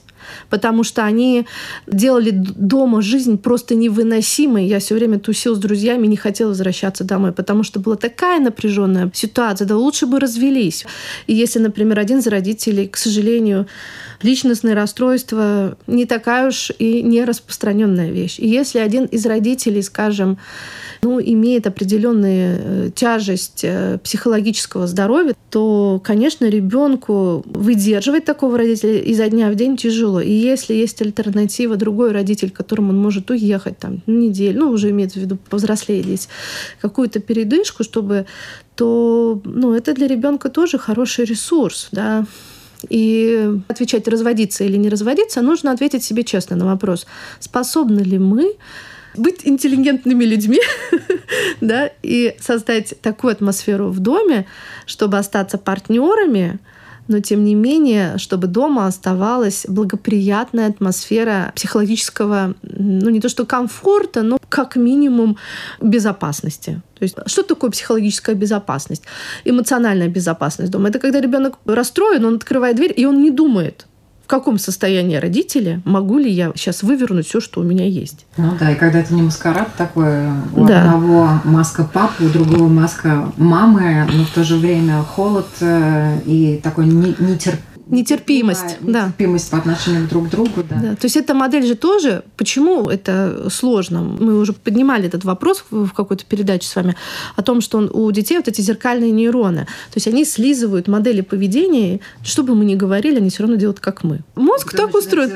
потому 0.50 0.85
что 0.85 1.04
они 1.04 1.47
делали 1.87 2.30
дома 2.30 3.02
жизнь 3.02 3.38
просто 3.38 3.75
невыносимой. 3.75 4.66
Я 4.66 4.78
все 4.78 4.95
время 4.95 5.18
тусил 5.18 5.54
с 5.54 5.59
друзьями, 5.59 6.06
не 6.06 6.16
хотела 6.16 6.49
возвращаться 6.49 7.04
домой, 7.04 7.33
потому 7.33 7.62
что 7.62 7.80
была 7.80 7.97
такая 7.97 8.40
напряженная 8.40 9.11
ситуация, 9.14 9.66
да 9.66 9.76
лучше 9.76 10.06
бы 10.06 10.21
развелись. 10.21 10.85
И 11.26 11.35
если, 11.35 11.59
например, 11.59 11.99
один 11.99 12.18
из 12.18 12.26
родителей, 12.26 12.88
к 12.88 12.97
сожалению, 12.97 13.66
личностное 14.23 14.75
расстройство 14.75 15.76
не 15.87 16.06
такая 16.06 16.49
уж 16.49 16.71
и 16.78 17.02
не 17.02 17.25
распространенная 17.25 18.11
вещь. 18.11 18.38
И 18.38 18.49
если 18.49 18.78
один 18.78 19.04
из 19.04 19.26
родителей, 19.26 19.83
скажем, 19.83 20.38
ну, 21.07 21.21
имеет 21.21 21.69
определенную 21.69 22.59
э, 22.59 22.91
тяжесть 22.93 23.61
э, 23.63 23.99
психологического 24.03 24.89
здоровья, 24.89 25.37
то, 25.51 26.01
конечно, 26.03 26.47
ребенку 26.47 27.45
выдерживать 27.47 28.25
такого 28.25 28.59
родителя 28.59 28.99
изо 28.99 29.29
дня 29.29 29.49
в 29.51 29.55
день 29.55 29.77
тяжело. 29.77 30.21
И 30.21 30.33
если 30.33 30.75
есть 30.75 31.01
альтернатива, 31.01 31.77
другой 31.77 32.11
родитель, 32.11 32.51
которому 32.51 32.89
он 32.89 32.99
может 32.99 33.31
уехать 33.31 33.79
там 33.79 34.03
неделю, 34.09 34.59
ну, 34.59 34.71
уже 34.71 34.91
имеется 34.91 35.21
в 35.21 35.23
виду 35.23 35.39
повзрослее 35.49 36.03
здесь, 36.03 36.29
какую-то 36.81 37.21
передышку, 37.21 37.85
чтобы 37.85 38.27
то 38.75 39.41
ну, 39.45 39.75
это 39.75 39.95
для 39.95 40.09
ребенка 40.09 40.49
тоже 40.49 40.77
хороший 40.77 41.25
ресурс, 41.25 41.89
да, 41.93 42.27
и 42.91 43.49
отвечать, 43.69 44.09
разводиться 44.09 44.65
или 44.65 44.77
не 44.77 44.89
разводиться, 44.89 45.41
нужно 45.41 45.71
ответить 45.71 46.03
себе 46.03 46.25
честно 46.25 46.57
на 46.57 46.67
вопрос, 46.67 47.07
способны 47.39 48.01
ли 48.01 48.19
мы 48.19 48.57
быть 49.17 49.41
интеллигентными 49.45 50.25
людьми, 50.25 50.61
да, 51.61 51.91
и 52.03 52.37
создать 52.41 52.95
такую 53.01 53.33
атмосферу 53.33 53.89
в 53.89 54.01
доме, 54.01 54.47
чтобы 54.87 55.19
остаться 55.19 55.59
партнерами, 55.59 56.59
но 57.09 57.21
тем 57.21 57.45
не 57.45 57.55
менее, 57.55 58.19
чтобы 58.19 58.47
дома 58.49 58.87
оставалась 58.87 59.65
благоприятная 59.69 60.69
атмосфера 60.69 61.53
психологического, 61.55 62.55
ну 62.63 63.11
не 63.11 63.21
то 63.21 63.29
что 63.29 63.47
комфорта, 63.47 64.23
но 64.23 64.39
как 64.49 64.77
минимум 64.77 65.37
безопасности. 65.81 66.83
То 66.99 67.05
есть 67.05 67.17
что 67.27 67.43
такое 67.43 67.71
психологическая 67.71 68.35
безопасность? 68.35 69.05
Эмоциональная 69.45 70.09
безопасность 70.09 70.73
дома. 70.73 70.89
Это 70.89 70.99
когда 70.99 71.21
ребенок 71.21 71.59
расстроен, 71.65 72.25
он 72.25 72.37
открывает 72.37 72.77
дверь, 72.77 72.95
и 72.97 73.07
он 73.07 73.23
не 73.23 73.31
думает 73.31 73.87
в 74.26 74.28
каком 74.28 74.59
состоянии 74.59 75.14
родители, 75.14 75.80
могу 75.85 76.18
ли 76.18 76.28
я 76.28 76.50
сейчас 76.56 76.83
вывернуть 76.83 77.28
все, 77.28 77.40
что 77.40 77.61
у 77.61 77.62
меня 77.62 77.87
есть. 77.87 78.26
Ну 78.37 78.56
да, 78.59 78.73
и 78.73 78.75
когда 78.75 78.99
это 78.99 79.14
не 79.14 79.23
маскарад 79.23 79.73
такой, 79.76 80.26
у 80.52 80.66
да. 80.66 80.83
одного 80.83 81.40
маска 81.45 81.85
папы, 81.85 82.25
у 82.25 82.28
другого 82.28 82.66
маска 82.66 83.33
мамы, 83.37 84.04
но 84.12 84.25
в 84.25 84.30
то 84.30 84.42
же 84.42 84.56
время 84.56 85.00
холод 85.02 85.47
э, 85.61 86.18
и 86.26 86.61
такой 86.61 86.87
нетерпение 86.87 87.75
Нетерпимость, 87.87 88.78
да. 88.81 89.07
Нетерпимость 89.07 89.50
по 89.50 89.59
отношению 89.59 90.09
друг 90.09 90.26
к 90.26 90.31
другу, 90.31 90.64
да. 90.69 90.76
да. 90.76 90.97
То 90.97 91.05
есть 91.05 91.16
эта 91.16 91.35
модель 91.35 91.64
же 91.64 91.76
тоже, 91.76 92.25
почему 92.37 92.88
это 92.88 93.49
сложно? 93.49 94.02
Мы 94.02 94.38
уже 94.38 94.52
поднимали 94.52 95.07
этот 95.07 95.25
вопрос 95.25 95.64
в 95.71 95.90
какой-то 95.90 96.25
передаче 96.25 96.66
с 96.66 96.75
вами 96.75 96.97
о 97.37 97.43
том, 97.43 97.61
что 97.61 97.78
у 97.78 98.11
детей 98.11 98.38
вот 98.38 98.49
эти 98.49 98.61
зеркальные 98.61 99.12
нейроны, 99.12 99.66
то 99.66 99.97
есть 99.97 100.09
они 100.09 100.25
слизывают 100.25 100.88
модели 100.88 101.21
поведения, 101.21 102.00
что 102.25 102.43
бы 102.43 102.57
мы 102.57 102.64
ни 102.64 102.75
говорили, 102.75 103.19
они 103.19 103.31
все 103.31 103.45
равно 103.45 103.55
делают 103.57 103.78
как 103.78 104.02
мы. 104.02 104.23
Мозг 104.35 104.75
так 104.75 104.93
устроен. 104.93 105.31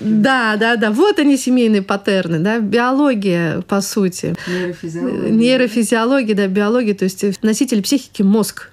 Да, 0.00 0.56
да, 0.56 0.74
да. 0.74 0.90
Вот 0.90 1.20
они 1.20 1.36
семейные 1.36 1.82
паттерны, 1.82 2.40
да, 2.40 2.58
биология 2.58 3.60
по 3.62 3.80
сути. 3.80 4.34
Нейрофизиология. 4.48 5.30
Нейрофизиология, 5.30 6.34
да, 6.34 6.48
биология, 6.48 6.94
то 6.94 7.04
есть 7.04 7.24
носитель 7.42 7.82
психики 7.82 8.22
мозг. 8.22 8.71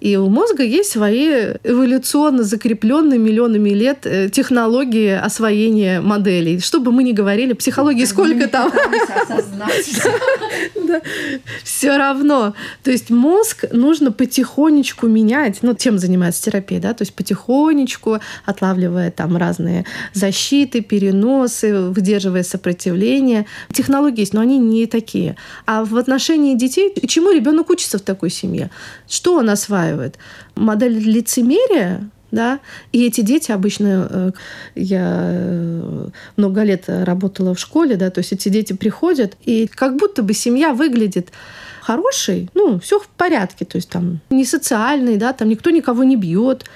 И 0.00 0.16
у 0.16 0.28
мозга 0.28 0.62
есть 0.62 0.92
свои 0.92 1.54
эволюционно 1.64 2.44
закрепленные 2.44 3.18
миллионами 3.18 3.70
лет 3.70 4.00
э, 4.04 4.28
технологии 4.28 5.10
освоения 5.10 6.00
моделей. 6.00 6.60
Что 6.60 6.78
бы 6.78 6.92
мы 6.92 7.02
ни 7.02 7.10
говорили, 7.12 7.52
психологии 7.52 8.04
сколько 8.04 8.46
там. 8.46 8.72
Все 11.64 11.96
равно. 11.96 12.54
То 12.84 12.92
есть 12.92 13.10
мозг 13.10 13.64
нужно 13.72 14.12
потихонечку 14.12 15.08
менять. 15.08 15.58
Ну, 15.62 15.74
чем 15.74 15.98
занимается 15.98 16.44
терапия, 16.44 16.80
да? 16.80 16.94
То 16.94 17.02
есть 17.02 17.14
потихонечку, 17.14 18.20
отлавливая 18.44 19.10
там 19.10 19.36
разные 19.36 19.84
защиты, 20.12 20.80
переносы, 20.80 21.90
выдерживая 21.90 22.44
сопротивление. 22.44 23.46
Технологии 23.72 24.20
есть, 24.20 24.32
но 24.32 24.42
они 24.42 24.58
не 24.58 24.86
такие. 24.86 25.34
А 25.66 25.84
в 25.84 25.96
отношении 25.96 26.54
детей, 26.54 26.94
чему 27.08 27.32
ребенок 27.32 27.68
учится 27.70 27.98
в 27.98 28.02
такой 28.02 28.30
семье? 28.30 28.70
Что 29.08 29.34
он 29.34 29.50
осваивает? 29.50 29.87
Модель 30.54 30.98
лицемерия, 30.98 32.08
да, 32.30 32.60
и 32.92 33.06
эти 33.06 33.22
дети 33.22 33.52
обычно, 33.52 34.06
э, 34.10 34.30
я 34.74 35.30
э, 35.32 36.08
много 36.36 36.62
лет 36.62 36.84
работала 36.86 37.54
в 37.54 37.58
школе, 37.58 37.96
да, 37.96 38.10
то 38.10 38.18
есть 38.18 38.32
эти 38.32 38.48
дети 38.48 38.74
приходят, 38.74 39.36
и 39.44 39.66
как 39.66 39.96
будто 39.96 40.22
бы 40.22 40.34
семья 40.34 40.72
выглядит 40.74 41.30
хороший, 41.80 42.50
ну, 42.54 42.78
все 42.80 42.98
в 42.98 43.08
порядке, 43.08 43.64
то 43.64 43.76
есть 43.76 43.88
там 43.88 44.20
не 44.28 44.44
социальный, 44.44 45.16
да, 45.16 45.32
там 45.32 45.48
никто 45.48 45.70
никого 45.70 46.04
не 46.04 46.16
бьет, 46.16 46.66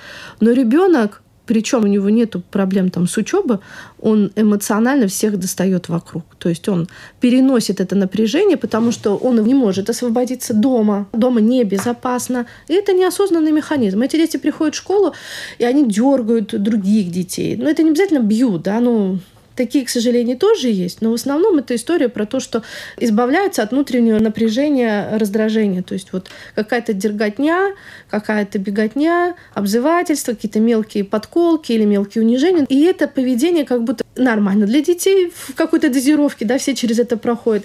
но 0.41 0.53
ребенок 0.53 1.22
причем 1.47 1.85
у 1.85 1.87
него 1.87 2.09
нет 2.11 2.37
проблем 2.51 2.91
там 2.91 3.07
с 3.07 3.17
учебой, 3.17 3.59
он 4.01 4.31
эмоционально 4.37 5.07
всех 5.07 5.39
достает 5.39 5.89
вокруг. 5.89 6.25
То 6.39 6.49
есть 6.49 6.69
он 6.69 6.89
переносит 7.21 7.81
это 7.81 7.95
напряжение, 7.97 8.57
потому 8.57 8.93
что 8.93 9.17
он 9.17 9.43
не 9.45 9.55
может 9.55 9.91
освободиться 9.91 10.55
дома. 10.55 11.09
Дома 11.13 11.41
небезопасно. 11.41 12.47
И 12.69 12.75
это 12.75 12.93
неосознанный 12.93 13.53
механизм. 13.53 14.03
Эти 14.03 14.17
дети 14.17 14.37
приходят 14.37 14.75
в 14.75 14.79
школу, 14.79 15.15
и 15.59 15.65
они 15.65 15.87
дергают 15.87 16.61
других 16.63 17.11
детей. 17.11 17.57
Но 17.57 17.69
это 17.69 17.83
не 17.83 17.91
обязательно 17.91 18.21
бьют, 18.21 18.63
да, 18.63 18.81
ну, 18.81 19.19
Такие, 19.57 19.85
к 19.85 19.89
сожалению, 19.89 20.37
тоже 20.39 20.69
есть, 20.69 21.03
но 21.03 21.11
в 21.11 21.15
основном 21.15 21.59
это 21.59 21.75
история 21.75 22.09
про 22.09 22.27
то, 22.27 22.41
что 22.41 22.63
избавляются 22.99 23.63
от 23.63 23.73
внутреннего 23.73 24.19
напряжения, 24.19 25.17
раздражения. 25.19 25.83
То 25.83 25.95
есть 25.95 26.13
вот 26.13 26.29
какая-то 26.55 26.93
дерготня, 26.93 27.75
какая-то 28.11 28.59
беготня, 28.59 29.35
обзывательства, 29.55 30.33
какие-то 30.33 30.61
мелкие 30.61 31.05
подколки 31.05 31.73
или 31.73 31.85
мелкие 31.85 32.25
унижения. 32.25 32.67
И 32.69 32.83
это 32.85 33.09
поведение 33.09 33.65
как 33.65 33.85
будто 33.85 34.05
нормально 34.17 34.67
для 34.67 34.83
детей 34.83 35.33
в 35.35 35.55
какой-то 35.55 35.89
дозировке, 35.89 36.45
да, 36.45 36.59
все 36.59 36.75
через 36.75 36.99
это 36.99 37.17
проходят. 37.17 37.65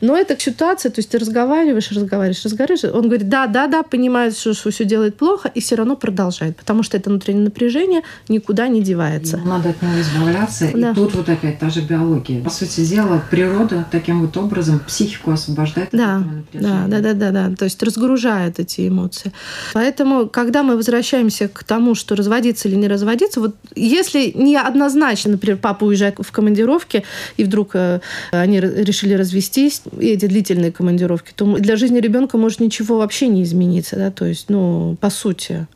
Но 0.00 0.16
это 0.16 0.38
ситуация, 0.38 0.90
то 0.90 1.00
есть 1.00 1.10
ты 1.10 1.18
разговариваешь, 1.18 1.90
разговариваешь, 1.90 2.44
разговариваешь, 2.44 2.84
он 2.84 3.02
говорит, 3.02 3.28
да, 3.28 3.46
да, 3.46 3.66
да, 3.66 3.82
понимает, 3.82 4.36
что, 4.36 4.54
что 4.54 4.70
все 4.70 4.84
делает 4.84 5.16
плохо, 5.16 5.50
и 5.54 5.60
все 5.60 5.74
равно 5.74 5.96
продолжает, 5.96 6.56
потому 6.56 6.82
что 6.82 6.96
это 6.96 7.10
внутреннее 7.10 7.44
напряжение 7.44 8.02
никуда 8.28 8.68
не 8.68 8.82
девается. 8.82 9.38
Надо 9.38 9.70
от 9.70 9.82
него 9.82 10.00
избавляться. 10.00 10.70
Да. 10.74 10.90
И 10.92 10.94
тут 10.94 11.14
вот 11.14 11.27
опять 11.32 11.58
та 11.58 11.70
же 11.70 11.80
биология. 11.80 12.42
По 12.42 12.50
сути 12.50 12.84
дела, 12.84 13.22
природа 13.30 13.86
таким 13.90 14.20
вот 14.20 14.36
образом 14.36 14.80
психику 14.80 15.30
освобождает 15.30 15.88
да, 15.92 16.16
от 16.16 16.60
да, 16.60 16.86
да, 16.86 17.00
да, 17.00 17.12
да, 17.14 17.30
да, 17.30 17.56
то 17.56 17.64
есть 17.64 17.82
разгружает 17.82 18.58
эти 18.60 18.88
эмоции. 18.88 19.32
Поэтому, 19.72 20.28
когда 20.28 20.62
мы 20.62 20.76
возвращаемся 20.76 21.48
к 21.48 21.64
тому, 21.64 21.94
что 21.94 22.14
разводиться 22.14 22.68
или 22.68 22.76
не 22.76 22.88
разводиться, 22.88 23.40
вот 23.40 23.56
если 23.74 24.32
не 24.34 24.56
однозначно, 24.56 25.32
например, 25.32 25.58
папа 25.58 25.84
уезжает 25.84 26.16
в 26.18 26.30
командировки, 26.30 27.04
и 27.36 27.44
вдруг 27.44 27.70
э, 27.74 28.00
они 28.30 28.60
решили 28.60 29.14
развестись, 29.14 29.82
и 29.98 30.08
эти 30.08 30.26
длительные 30.26 30.72
командировки, 30.72 31.32
то 31.34 31.56
для 31.56 31.76
жизни 31.76 32.00
ребенка 32.00 32.38
может 32.38 32.60
ничего 32.60 32.98
вообще 32.98 33.28
не 33.28 33.42
измениться, 33.42 33.96
да, 33.96 34.10
то 34.10 34.24
есть, 34.24 34.46
ну, 34.48 34.96
по 35.00 35.10
сути. 35.10 35.66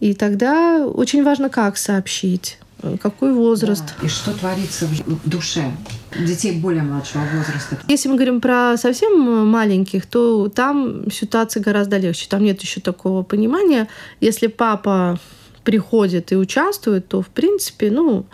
И 0.00 0.12
тогда 0.12 0.86
очень 0.86 1.24
важно, 1.24 1.48
как 1.48 1.76
сообщить 1.76 2.58
какой 3.00 3.32
возраст. 3.32 3.84
Да. 4.00 4.06
И 4.06 4.08
что 4.08 4.32
творится 4.32 4.86
в 4.86 5.28
душе 5.28 5.72
детей 6.18 6.58
более 6.60 6.82
младшего 6.82 7.22
возраста? 7.34 7.78
Если 7.88 8.08
мы 8.08 8.14
говорим 8.16 8.40
про 8.40 8.76
совсем 8.76 9.46
маленьких, 9.46 10.06
то 10.06 10.48
там 10.48 11.10
ситуация 11.10 11.62
гораздо 11.62 11.96
легче. 11.98 12.26
Там 12.28 12.42
нет 12.42 12.60
еще 12.62 12.80
такого 12.80 13.22
понимания. 13.22 13.88
Если 14.20 14.46
папа 14.46 15.18
приходит 15.64 16.32
и 16.32 16.36
участвует, 16.36 17.08
то, 17.08 17.22
в 17.22 17.28
принципе, 17.28 17.90
ну, 17.90 18.26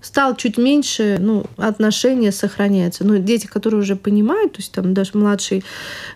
стал 0.00 0.34
чуть 0.36 0.58
меньше, 0.58 1.18
ну, 1.20 1.44
отношения 1.56 2.32
сохраняются. 2.32 3.04
Но 3.04 3.16
дети, 3.16 3.46
которые 3.46 3.80
уже 3.80 3.96
понимают, 3.96 4.52
то 4.52 4.58
есть 4.58 4.72
там 4.72 4.94
даже 4.94 5.10
младший 5.14 5.62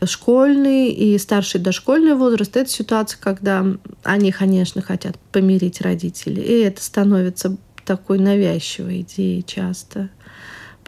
школьный 0.04 0.88
и 0.88 1.18
старший 1.18 1.60
дошкольный 1.60 2.14
возраст, 2.14 2.56
это 2.56 2.68
ситуация, 2.70 3.18
когда 3.20 3.64
они, 4.02 4.32
конечно, 4.32 4.82
хотят 4.82 5.16
помирить 5.32 5.80
родителей. 5.80 6.42
И 6.42 6.60
это 6.60 6.82
становится 6.82 7.56
такой 7.84 8.18
навязчивой 8.18 9.02
идеей 9.02 9.42
часто. 9.42 10.10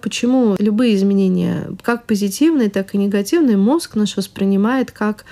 Почему 0.00 0.56
любые 0.58 0.94
изменения, 0.94 1.70
как 1.82 2.06
позитивные, 2.06 2.70
так 2.70 2.94
и 2.94 2.98
негативные, 2.98 3.56
мозг 3.56 3.96
наш 3.96 4.16
воспринимает 4.16 4.90
как 4.90 5.24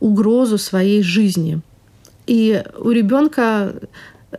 угрозу 0.00 0.58
своей 0.58 1.02
жизни. 1.02 1.60
И 2.26 2.62
у 2.78 2.90
ребенка 2.90 3.74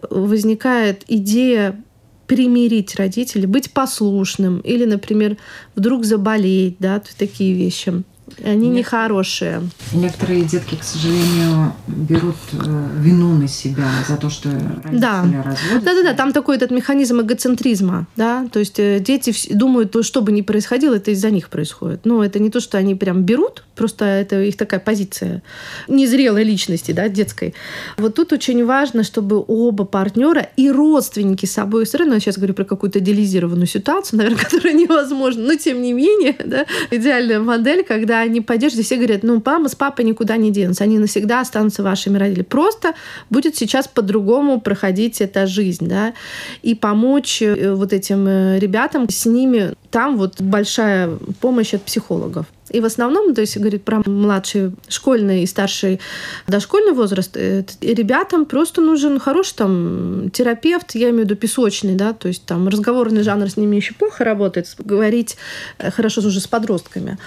возникает 0.10 1.04
идея 1.08 1.80
примирить 2.28 2.96
родителей, 2.96 3.46
быть 3.46 3.72
послушным 3.72 4.60
или, 4.60 4.86
например, 4.86 5.38
вдруг 5.76 6.06
заболеть, 6.06 6.78
да, 6.80 7.02
такие 7.18 7.54
вещи. 7.54 8.04
Они 8.44 8.70
Нет. 8.70 8.80
нехорошие. 8.80 9.62
Некоторые 9.94 10.44
детки, 10.44 10.76
к 10.76 10.84
сожалению, 10.84 11.74
берут 11.88 12.36
э, 12.54 12.88
вину 13.00 13.36
на 13.36 13.48
себя 13.48 13.88
за 14.08 14.18
то, 14.18 14.30
что 14.30 14.50
родители 14.50 15.00
да. 15.00 15.22
разводятся. 15.22 15.82
Да-да-да, 15.82 16.14
там 16.14 16.32
такой 16.32 16.56
этот 16.56 16.72
механизм 16.72 17.22
эгоцентризма, 17.22 18.08
да, 18.16 18.48
то 18.52 18.60
есть 18.60 18.80
э, 18.80 19.00
дети 19.00 19.34
думают, 19.54 19.96
что 20.06 20.22
бы 20.22 20.32
ни 20.32 20.42
происходило, 20.42 20.96
это 20.96 21.12
из-за 21.12 21.32
них 21.32 21.50
происходит. 21.50 22.06
Но 22.06 22.24
это 22.24 22.40
не 22.40 22.50
то, 22.50 22.60
что 22.60 22.78
они 22.78 22.96
прям 22.96 23.24
берут, 23.24 23.64
просто 23.76 24.06
это 24.06 24.42
их 24.42 24.58
такая 24.58 24.80
позиция 24.80 25.44
незрелой 25.88 26.44
личности, 26.44 26.92
да, 26.92 27.10
детской. 27.10 27.54
Вот 27.98 28.16
тут 28.16 28.34
очень 28.34 28.66
важно, 28.66 29.04
чтобы 29.04 29.44
оба 29.48 29.86
партнера 29.86 30.50
и 30.56 30.72
родственники 30.72 31.46
с 31.46 31.58
обоих 31.58 31.88
сторон, 31.88 32.14
я 32.14 32.20
сейчас 32.20 32.38
говорю 32.38 32.54
про 32.54 32.66
какую-то 32.66 33.00
идеализированную 33.00 33.68
ситуацию, 33.68 34.18
наверное, 34.20 34.44
которая 34.44 34.74
невозможна, 34.74 35.44
но 35.44 35.56
тем 35.56 35.82
не 35.82 35.94
менее, 35.94 36.36
да, 36.46 36.66
идеальная 36.90 37.40
модель, 37.40 37.84
когда 37.84 38.13
они 38.22 38.42
поддерживают, 38.42 38.86
все 38.86 38.98
говорят, 38.98 39.24
ну, 39.24 39.42
мама 39.46 39.70
с 39.70 39.76
папой 39.76 40.06
никуда 40.06 40.38
не 40.38 40.52
денутся, 40.52 40.84
они 40.84 41.00
навсегда 41.00 41.42
останутся 41.42 41.84
вашими 41.84 42.18
родителями. 42.18 42.46
Просто 42.46 42.94
будет 43.30 43.56
сейчас 43.56 43.88
по-другому 43.88 44.62
проходить 44.62 45.22
эта 45.22 45.48
жизнь, 45.48 45.88
да, 45.88 46.14
и 46.62 46.76
помочь 46.76 47.42
э, 47.42 47.74
вот 47.74 47.94
этим 47.94 48.28
э, 48.28 48.60
ребятам 48.60 49.10
с 49.10 49.26
ними. 49.26 49.74
Там 49.92 50.18
вот 50.18 50.42
большая 50.42 51.10
помощь 51.40 51.74
от 51.74 51.84
психологов. 51.84 52.46
И 52.74 52.80
в 52.80 52.86
основном, 52.86 53.36
то 53.36 53.42
есть 53.42 53.58
говорит 53.58 53.84
про 53.84 54.02
младший 54.06 54.72
школьный 54.88 55.44
и 55.44 55.46
старший 55.46 56.00
дошкольный 56.48 56.94
возраст, 56.94 57.38
э, 57.38 57.64
ребятам 57.82 58.46
просто 58.46 58.82
нужен 58.82 59.20
хороший 59.20 59.56
там 59.56 60.30
терапевт, 60.32 60.96
я 60.96 61.10
имею 61.10 61.24
в 61.24 61.26
виду 61.26 61.36
песочный, 61.36 61.94
да, 61.94 62.14
то 62.14 62.28
есть 62.28 62.46
там 62.46 62.68
разговорный 62.68 63.22
жанр 63.22 63.50
с 63.50 63.58
ними 63.58 63.76
еще 63.76 63.94
плохо 63.94 64.24
работает, 64.24 64.74
говорить 64.80 65.38
хорошо 65.78 66.22
уже 66.22 66.40
с 66.40 66.48
подростками. 66.48 67.18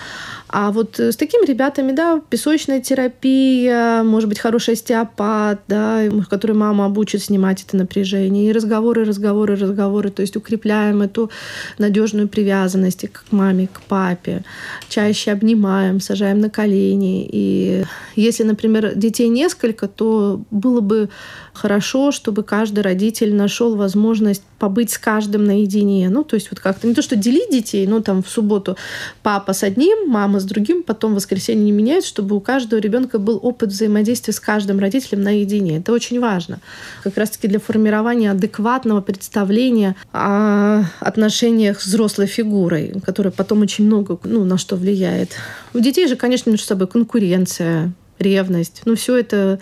А 0.49 0.71
вот 0.71 1.01
э, 1.01 1.11
с 1.11 1.17
такими 1.17 1.45
ребятами, 1.45 1.93
да, 1.93 2.21
песочная 2.31 2.81
терапия, 2.81 4.03
может 4.05 4.29
быть, 4.29 4.39
хороший 4.39 4.75
остеопат, 4.75 5.61
да, 5.67 6.03
который 6.31 6.55
мама 6.55 6.87
обучит 6.87 7.23
снимать 7.23 7.65
это 7.65 7.77
напряжение. 7.77 8.49
И 8.49 8.53
разговоры, 8.53 9.05
разговоры, 9.05 9.57
разговоры. 9.57 10.11
То 10.11 10.23
есть 10.23 10.37
укрепляем 10.37 11.03
эту 11.03 11.31
надежную 11.79 12.29
привязанность 12.29 13.09
к 13.11 13.25
маме, 13.33 13.69
к 13.73 13.81
папе. 13.83 14.45
Чаще 14.89 15.33
обнимаем, 15.33 16.01
сажаем 16.01 16.39
на 16.39 16.49
колени. 16.49 17.29
И 17.31 17.85
если, 18.15 18.45
например, 18.45 18.95
детей 18.95 19.29
несколько, 19.29 19.89
то 19.89 20.41
было 20.51 20.81
бы 20.81 21.09
хорошо, 21.57 22.13
чтобы 22.13 22.43
каждый 22.43 22.81
родитель 22.81 23.35
нашел 23.35 23.77
возможность 23.77 24.43
побыть 24.59 24.91
с 24.91 24.99
каждым 24.99 25.45
наедине. 25.45 26.09
Ну, 26.09 26.25
то 26.25 26.35
есть 26.37 26.51
вот 26.51 26.61
как-то 26.61 26.87
не 26.87 26.95
то, 26.95 27.03
что 27.03 27.17
делить 27.17 27.51
детей, 27.51 27.87
но 27.87 28.01
там 28.01 28.23
в 28.23 28.29
субботу 28.29 28.77
папа 29.23 29.53
с 29.53 29.63
одним, 29.63 30.09
мама 30.09 30.41
с 30.41 30.45
другим, 30.45 30.83
потом 30.83 31.13
в 31.13 31.17
воскресенье 31.17 31.65
не 31.65 31.73
меняет, 31.73 32.05
чтобы 32.05 32.37
у 32.37 32.41
каждого 32.41 32.81
ребенка 32.81 33.19
был 33.19 33.41
опыт 33.43 33.71
взаимодействия 33.71 34.33
с 34.33 34.41
каждым 34.41 34.79
родителем 34.79 35.23
наедине. 35.23 35.79
Это 35.79 35.93
очень 35.93 36.21
важно. 36.21 36.61
Как 37.03 37.17
раз-таки 37.17 37.49
для 37.49 37.59
формирования 37.59 38.31
адекватного 38.31 39.01
представления 39.01 39.97
о 40.13 40.85
отношениях 41.01 41.81
с 41.81 41.87
взрослой 41.87 42.27
фигурой, 42.27 42.95
которая 43.05 43.33
потом 43.33 43.63
очень 43.63 43.87
много 43.87 44.19
ну, 44.25 44.45
на 44.45 44.59
что 44.59 44.77
влияет. 44.77 45.31
У 45.75 45.81
детей 45.81 46.07
же, 46.09 46.17
конечно, 46.17 46.51
между 46.51 46.67
собой 46.67 46.87
конкуренция, 46.87 47.93
ревность. 48.19 48.83
Ну, 48.85 48.97
все 48.97 49.17
это... 49.17 49.59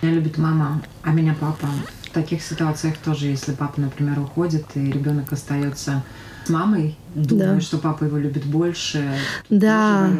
Меня 0.00 0.14
любит 0.14 0.38
мама, 0.38 0.82
а 1.02 1.10
меня 1.10 1.36
папа. 1.38 1.68
В 2.04 2.10
таких 2.10 2.42
ситуациях 2.42 2.96
тоже, 2.98 3.26
если 3.26 3.52
папа, 3.52 3.80
например, 3.80 4.18
уходит, 4.18 4.66
и 4.74 4.80
ребенок 4.80 5.32
остается 5.32 6.02
с 6.44 6.48
мамой, 6.50 6.96
думаю, 7.14 7.56
да. 7.56 7.60
что 7.60 7.78
папа 7.78 8.04
его 8.04 8.16
любит 8.16 8.44
больше. 8.44 9.04
Да, 9.50 10.10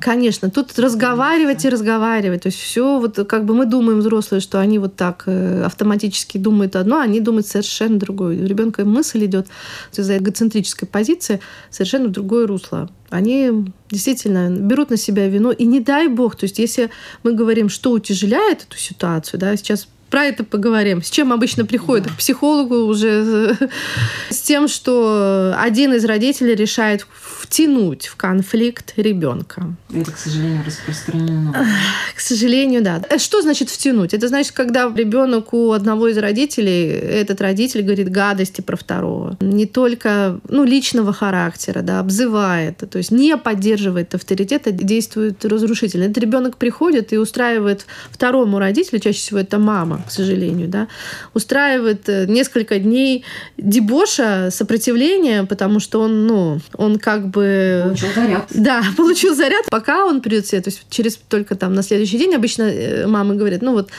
конечно. 0.00 0.50
Тут 0.50 0.78
разговаривать 0.78 1.64
и 1.64 1.68
разговаривать. 1.68 2.42
То 2.42 2.48
есть 2.48 2.58
все 2.58 2.98
вот 2.98 3.18
как 3.28 3.44
бы 3.44 3.54
мы 3.54 3.66
думаем 3.66 3.98
взрослые, 3.98 4.40
что 4.40 4.60
они 4.60 4.78
вот 4.78 4.96
так 4.96 5.24
э, 5.26 5.62
автоматически 5.64 6.38
думают 6.38 6.76
одно, 6.76 6.98
а 6.98 7.02
они 7.02 7.20
думают 7.20 7.46
совершенно 7.46 7.98
другое. 7.98 8.40
У 8.40 8.46
ребенка 8.46 8.84
мысль 8.84 9.24
идет 9.26 9.48
из-за 9.96 10.18
эгоцентрической 10.18 10.88
позиции 10.88 11.40
совершенно 11.70 12.08
в 12.08 12.12
другое 12.12 12.46
русло. 12.46 12.88
Они 13.10 13.72
действительно 13.90 14.50
берут 14.50 14.90
на 14.90 14.96
себя 14.96 15.28
вину. 15.28 15.50
И 15.52 15.64
не 15.64 15.80
дай 15.80 16.08
бог, 16.08 16.36
то 16.36 16.44
есть 16.44 16.58
если 16.58 16.90
мы 17.22 17.32
говорим, 17.32 17.68
что 17.68 17.92
утяжеляет 17.92 18.62
эту 18.62 18.78
ситуацию, 18.78 19.38
да, 19.38 19.56
сейчас 19.56 19.88
про 20.10 20.24
это 20.24 20.44
поговорим. 20.44 21.02
С 21.02 21.10
чем 21.10 21.32
обычно 21.32 21.64
приходят 21.64 22.06
да. 22.06 22.12
к 22.12 22.16
психологу 22.16 22.86
уже? 22.86 23.56
С 24.30 24.40
тем, 24.40 24.68
что 24.68 25.54
один 25.58 25.94
из 25.94 26.04
родителей 26.04 26.54
решает 26.54 27.06
втянуть 27.46 28.06
в 28.06 28.16
конфликт 28.16 28.94
ребенка. 28.96 29.76
Это, 29.94 30.10
к 30.10 30.18
сожалению, 30.18 30.62
распространено. 30.66 31.66
К 32.14 32.20
сожалению, 32.20 32.82
да. 32.82 33.02
Что 33.18 33.40
значит 33.40 33.70
втянуть? 33.70 34.14
Это 34.14 34.28
значит, 34.28 34.52
когда 34.52 34.92
ребенок 34.94 35.54
у 35.54 35.72
одного 35.72 36.08
из 36.08 36.18
родителей, 36.18 36.88
этот 36.88 37.40
родитель 37.40 37.82
говорит 37.82 38.10
гадости 38.10 38.60
про 38.60 38.76
второго. 38.76 39.36
Не 39.40 39.66
только 39.66 40.40
ну, 40.48 40.64
личного 40.64 41.12
характера, 41.12 41.82
да, 41.82 42.00
обзывает, 42.00 42.78
то 42.90 42.98
есть 42.98 43.10
не 43.10 43.36
поддерживает 43.36 44.14
авторитет, 44.14 44.66
а 44.66 44.72
действует 44.72 45.44
разрушительно. 45.44 46.04
Этот 46.04 46.18
ребенок 46.18 46.56
приходит 46.56 47.12
и 47.12 47.18
устраивает 47.18 47.86
второму 48.10 48.58
родителю, 48.58 48.98
чаще 48.98 49.18
всего 49.18 49.38
это 49.38 49.58
мама, 49.58 49.95
к 50.06 50.10
сожалению, 50.10 50.68
да, 50.68 50.88
устраивает 51.34 52.08
э, 52.08 52.26
несколько 52.26 52.78
дней 52.78 53.24
дебоша, 53.56 54.50
сопротивления, 54.50 55.44
потому 55.44 55.80
что 55.80 56.00
он, 56.00 56.26
ну, 56.26 56.58
он 56.74 56.98
как 56.98 57.28
бы... 57.28 57.82
Получил 57.84 58.08
заряд. 58.14 58.46
Да, 58.50 58.82
получил 58.96 59.34
заряд, 59.34 59.64
пока 59.70 60.04
он 60.04 60.20
придет 60.20 60.44
в 60.46 60.48
себя. 60.48 60.62
То 60.62 60.70
есть 60.70 60.86
через 60.90 61.16
только 61.16 61.54
там 61.54 61.74
на 61.74 61.82
следующий 61.82 62.18
день 62.18 62.34
обычно 62.34 62.62
э, 62.62 63.06
мамы 63.06 63.36
говорят, 63.36 63.62
ну 63.62 63.72
вот 63.72 63.90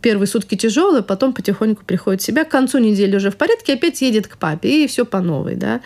первые 0.00 0.26
сутки 0.26 0.56
тяжелые, 0.56 1.02
потом 1.02 1.32
потихоньку 1.32 1.84
приходит 1.84 2.22
в 2.22 2.24
себя, 2.24 2.44
к 2.44 2.48
концу 2.48 2.78
недели 2.78 3.16
уже 3.16 3.30
в 3.30 3.36
порядке, 3.36 3.74
опять 3.74 4.00
едет 4.02 4.26
к 4.26 4.36
папе, 4.36 4.84
и 4.84 4.86
все 4.86 5.04
по 5.04 5.20
новой, 5.20 5.56
да. 5.56 5.80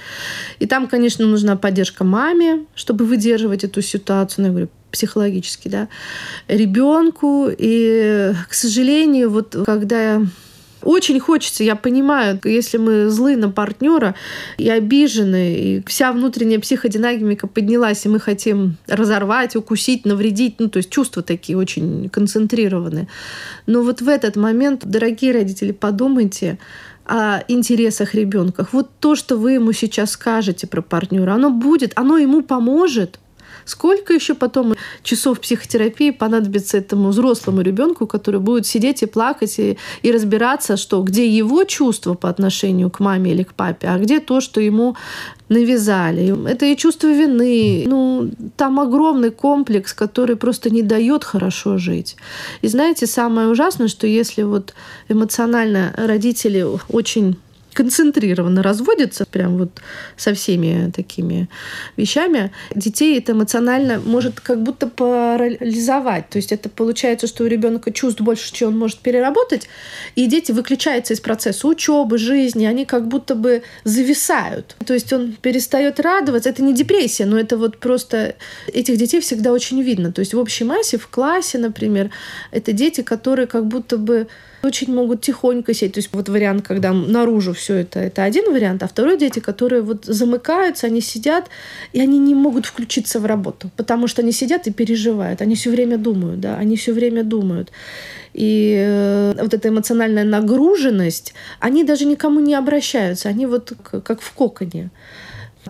И 0.59 0.67
там, 0.67 0.87
конечно, 0.87 1.27
нужна 1.27 1.57
поддержка 1.57 2.05
маме, 2.05 2.65
чтобы 2.75 3.05
выдерживать 3.05 3.65
эту 3.65 3.83
ситуацию. 3.83 4.43
Ну, 4.43 4.47
я 4.47 4.51
говорю, 4.51 4.69
психологически, 4.91 5.69
да, 5.69 5.89
ребенку. 6.49 7.49
И, 7.51 8.33
к 8.49 8.55
сожалению, 8.55 9.31
вот 9.31 9.57
когда 9.67 10.23
очень 10.83 11.19
хочется, 11.19 11.65
я 11.65 11.75
понимаю, 11.75 12.41
если 12.45 12.79
мы 12.79 13.11
злы 13.11 13.37
на 13.37 13.51
партнера 13.51 14.15
и 14.57 14.69
обижены, 14.69 15.55
и 15.55 15.83
вся 15.87 16.13
внутренняя 16.13 16.61
психодинамика 16.61 17.49
поднялась, 17.49 18.07
и 18.07 18.09
мы 18.09 18.21
хотим 18.21 18.77
разорвать, 18.87 19.57
укусить, 19.57 20.07
навредить, 20.07 20.61
ну, 20.61 20.69
то 20.69 20.77
есть 20.77 20.91
чувства 20.91 21.23
такие 21.23 21.59
очень 21.59 22.09
концентрированы. 22.09 23.09
Но 23.67 23.83
вот 23.83 24.01
в 24.01 24.09
этот 24.09 24.37
момент, 24.37 24.83
дорогие 24.85 25.33
родители, 25.33 25.73
подумайте, 25.73 26.59
о 27.05 27.41
интересах 27.49 28.15
ребенка. 28.15 28.67
Вот 28.73 28.91
то, 29.01 29.15
что 29.15 29.37
вы 29.37 29.53
ему 29.53 29.73
сейчас 29.73 30.13
скажете 30.13 30.67
про 30.67 30.83
партнера, 30.83 31.33
оно 31.33 31.51
будет, 31.51 31.93
оно 31.97 32.19
ему 32.19 32.43
поможет. 32.43 33.19
Сколько 33.67 34.15
еще 34.15 34.35
потом 34.35 34.75
часов 35.03 35.41
психотерапии 35.41 36.11
понадобится 36.11 36.79
этому 36.79 37.09
взрослому 37.09 37.63
ребенку, 37.63 38.07
который 38.07 38.41
будет 38.41 38.65
сидеть 38.65 39.03
и 39.03 39.07
плакать 39.07 39.59
и, 39.59 39.77
и 40.03 40.13
разбираться, 40.13 40.77
что 40.77 41.03
где 41.03 41.29
его 41.29 41.65
чувства 41.65 42.15
по 42.15 42.29
отношению 42.29 42.91
к 42.91 43.01
маме 43.01 43.33
или 43.33 43.43
к 43.43 43.55
папе, 43.55 43.89
а 43.89 43.99
где 43.99 44.21
то, 44.21 44.41
что 44.41 44.61
ему 44.61 44.97
навязали. 45.49 46.49
Это 46.49 46.67
и 46.67 46.77
чувство 46.77 47.09
вины. 47.09 47.85
Ну, 47.87 48.31
там 48.57 48.79
огромный 48.81 49.31
комплекс, 49.31 49.93
который 49.93 50.37
просто 50.37 50.71
не 50.71 50.83
дает 50.83 51.25
хорошо 51.25 51.79
жить. 51.79 52.17
И 52.63 52.69
знаете, 52.69 53.07
самое 53.07 53.49
ужасное, 53.49 53.89
что 53.89 54.07
если 54.07 54.43
вот 54.43 54.75
эмоционально 55.09 55.93
родители 55.97 56.65
очень 56.89 57.37
концентрированно 57.77 58.63
разводятся, 58.63 59.27
прям 59.27 59.59
вот 59.59 59.83
со 60.17 60.33
всеми 60.33 60.91
такими 60.91 61.49
вещами, 61.99 62.51
детей 62.75 63.19
это 63.19 63.33
эмоционально 63.33 64.01
может 64.01 64.41
как 64.41 64.63
будто 64.63 64.87
парализовать. 64.87 66.31
То 66.31 66.39
есть 66.39 66.53
это 66.53 66.71
получается, 66.71 67.27
что 67.27 67.45
у 67.45 67.47
ребенка 67.47 67.93
чувств 67.93 68.23
больше, 68.23 68.51
чем 68.53 68.69
он 68.69 68.79
может 68.79 69.01
переработать, 69.01 69.69
и 70.15 70.27
дети 70.27 70.53
выключаются 70.53 71.13
из 71.13 71.21
процесса 71.21 71.69
учебы, 71.69 72.17
жизни, 72.17 72.65
они 72.65 72.87
как 72.87 73.09
будто 73.09 73.35
бы 73.35 73.63
зависают. 73.85 74.75
То 74.87 74.95
есть 74.95 75.13
он 75.13 75.35
перестает 75.35 76.01
радоваться. 76.01 76.49
Это 76.49 76.63
не 76.63 76.73
депрессия, 76.73 77.27
но 77.27 77.39
это 77.39 77.59
вот 77.59 77.77
просто 77.77 78.37
этих 78.73 78.97
детей 78.97 79.21
всегда 79.21 79.53
очень 79.53 79.83
видно. 79.83 80.13
То 80.13 80.21
есть 80.21 80.33
в 80.33 80.39
общей 80.39 80.65
массе, 80.65 80.97
в 80.97 81.09
классе, 81.09 81.59
например, 81.59 82.11
это 82.53 82.73
дети, 82.73 83.03
которые 83.03 83.47
как 83.47 83.67
будто 83.67 83.99
бы 83.99 84.29
очень 84.67 84.95
могут 84.95 85.21
тихонько 85.21 85.75
сидеть. 85.75 85.95
То 85.95 85.99
есть 85.99 86.11
вот 86.13 86.29
вариант, 86.29 86.67
когда 86.67 86.93
наружу 86.93 87.53
все 87.53 87.75
это, 87.77 88.01
это 88.01 88.25
один 88.25 88.53
вариант, 88.53 88.83
а 88.83 88.89
второй 88.89 89.19
дети, 89.19 89.41
которые 89.41 89.83
вот 89.83 90.05
замыкаются, 90.05 90.87
они 90.87 91.01
сидят, 91.01 91.49
и 91.93 92.01
они 92.01 92.19
не 92.19 92.35
могут 92.35 92.67
включиться 92.67 93.21
в 93.21 93.27
работу, 93.27 93.71
потому 93.77 94.09
что 94.09 94.23
они 94.23 94.33
сидят 94.33 94.67
и 94.67 94.73
переживают, 94.73 95.41
они 95.41 95.55
все 95.55 95.71
время 95.71 95.99
думают, 95.99 96.41
да, 96.41 96.57
они 96.57 96.77
все 96.77 96.93
время 96.93 97.25
думают. 97.25 97.71
И 98.35 98.75
э, 98.79 99.35
вот 99.41 99.55
эта 99.55 99.69
эмоциональная 99.69 100.25
нагруженность, 100.25 101.35
они 101.61 101.85
даже 101.85 102.05
никому 102.05 102.41
не 102.41 102.55
обращаются, 102.55 103.31
они 103.31 103.47
вот 103.47 103.73
как 103.83 104.21
в 104.21 104.33
коконе. 104.33 104.91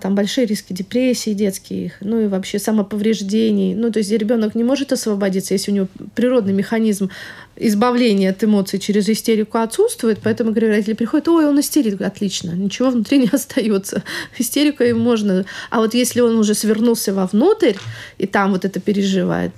Там 0.00 0.14
большие 0.14 0.46
риски 0.46 0.72
депрессии 0.72 1.32
детских, 1.32 1.92
ну 2.00 2.20
и 2.20 2.26
вообще 2.26 2.58
самоповреждений. 2.58 3.74
Ну, 3.74 3.90
то 3.90 3.98
есть 3.98 4.10
ребенок 4.10 4.54
не 4.54 4.64
может 4.64 4.92
освободиться, 4.92 5.54
если 5.54 5.70
у 5.70 5.74
него 5.74 5.88
природный 6.14 6.52
механизм 6.52 7.10
избавления 7.56 8.30
от 8.30 8.44
эмоций 8.44 8.78
через 8.78 9.08
истерику 9.08 9.58
отсутствует, 9.58 10.18
поэтому, 10.22 10.50
говорю, 10.50 10.68
родители 10.68 10.94
приходят, 10.94 11.28
ой, 11.28 11.46
он 11.46 11.58
истерит, 11.60 12.00
отлично, 12.00 12.52
ничего 12.52 12.90
внутри 12.90 13.18
не 13.18 13.28
остается. 13.32 14.02
Истерикой 14.38 14.92
можно. 14.92 15.44
А 15.70 15.78
вот 15.78 15.94
если 15.94 16.20
он 16.20 16.36
уже 16.38 16.54
свернулся 16.54 17.14
вовнутрь, 17.14 17.74
и 18.18 18.26
там 18.26 18.52
вот 18.52 18.64
это 18.64 18.80
переживает, 18.80 19.52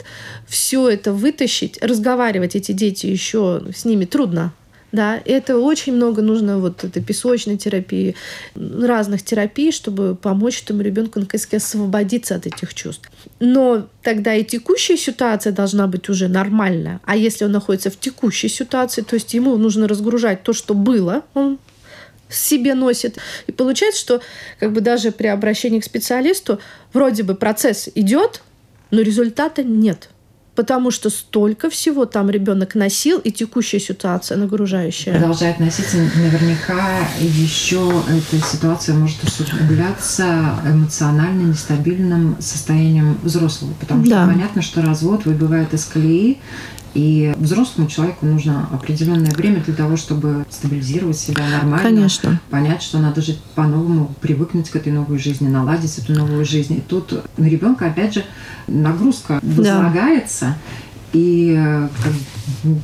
все 0.46 0.88
это 0.88 1.12
вытащить, 1.12 1.83
разговаривать 1.83 2.57
эти 2.57 2.72
дети 2.72 3.07
еще 3.07 3.62
с 3.74 3.85
ними 3.85 4.05
трудно. 4.05 4.53
Да, 4.90 5.20
это 5.27 5.59
очень 5.59 5.92
много 5.92 6.22
нужно 6.22 6.59
вот 6.59 6.83
этой 6.83 7.03
песочной 7.03 7.59
терапии, 7.59 8.16
разных 8.55 9.22
терапий, 9.22 9.70
чтобы 9.70 10.14
помочь 10.14 10.62
этому 10.62 10.81
ребенку 10.81 11.20
наконец 11.20 11.46
освободиться 11.53 12.35
от 12.35 12.46
этих 12.46 12.72
чувств. 12.72 13.11
Но 13.38 13.87
тогда 14.03 14.35
и 14.35 14.44
текущая 14.44 14.96
ситуация 14.96 15.53
должна 15.53 15.87
быть 15.88 16.09
уже 16.09 16.29
нормальная. 16.29 17.01
А 17.05 17.16
если 17.16 17.44
он 17.44 17.53
находится 17.53 17.90
в 17.90 18.01
текущей 18.01 18.48
ситуации, 18.48 19.03
то 19.03 19.14
есть 19.14 19.35
ему 19.35 19.57
нужно 19.59 19.88
разгружать 19.88 20.42
то, 20.42 20.55
что 20.55 20.72
было, 20.72 21.22
он 21.35 21.59
себе 22.31 22.74
носит. 22.74 23.18
И 23.46 23.53
получается, 23.53 24.01
что 24.01 24.20
как 24.59 24.72
бы 24.72 24.81
даже 24.81 25.12
при 25.12 25.27
обращении 25.27 25.81
к 25.81 25.85
специалисту 25.85 26.61
вроде 26.94 27.24
бы 27.24 27.35
процесс 27.35 27.90
идет, 27.94 28.42
но 28.90 29.03
результата 29.03 29.62
нет 29.62 30.09
потому 30.59 30.90
что 30.90 31.09
столько 31.09 31.71
всего 31.71 32.05
там 32.05 32.31
ребенок 32.31 32.75
носил, 32.75 33.21
и 33.21 33.31
текущая 33.31 33.79
ситуация 33.79 34.37
нагружающая. 34.37 35.12
Продолжает 35.12 35.61
носиться, 35.61 35.99
наверняка 36.16 36.99
еще 37.21 38.03
эта 38.09 38.44
ситуация 38.44 38.97
может 38.97 39.23
усугубляться 39.23 40.59
эмоционально 40.66 41.42
нестабильным 41.42 42.35
состоянием 42.40 43.16
взрослого, 43.23 43.73
потому 43.79 44.05
что 44.05 44.14
да. 44.14 44.27
понятно, 44.27 44.61
что 44.61 44.83
развод 44.83 45.27
выбивает 45.27 45.73
из 45.75 45.85
колеи, 45.85 46.38
и 46.94 47.35
взрослому 47.38 47.88
человеку 47.88 48.27
нужно 48.27 48.68
определенное 48.72 49.31
время 49.33 49.62
для 49.64 49.74
того, 49.74 49.96
чтобы 49.96 50.46
стабилизировать 50.51 51.18
себя 51.18 51.44
нормально. 51.48 51.83
Конечно. 51.83 52.40
Понять, 52.51 52.83
что 52.83 52.98
надо 52.98 53.20
жить 53.20 53.40
по-новому, 53.55 54.14
привыкнуть 54.20 54.70
к 54.70 54.77
этой 54.77 54.92
новой 54.92 55.18
жизни, 55.18 55.48
наладить 55.48 55.98
эту 55.98 56.12
новую 56.12 56.44
жизнь. 56.44 56.74
И 56.74 56.81
тут 56.81 57.22
на 57.37 57.44
ребенка, 57.46 57.87
опять 57.87 58.14
же, 58.14 58.24
нагрузка 58.66 59.40
возлагается. 59.42 60.46
Да. 60.46 60.57
И, 61.14 61.55
как 62.03 62.12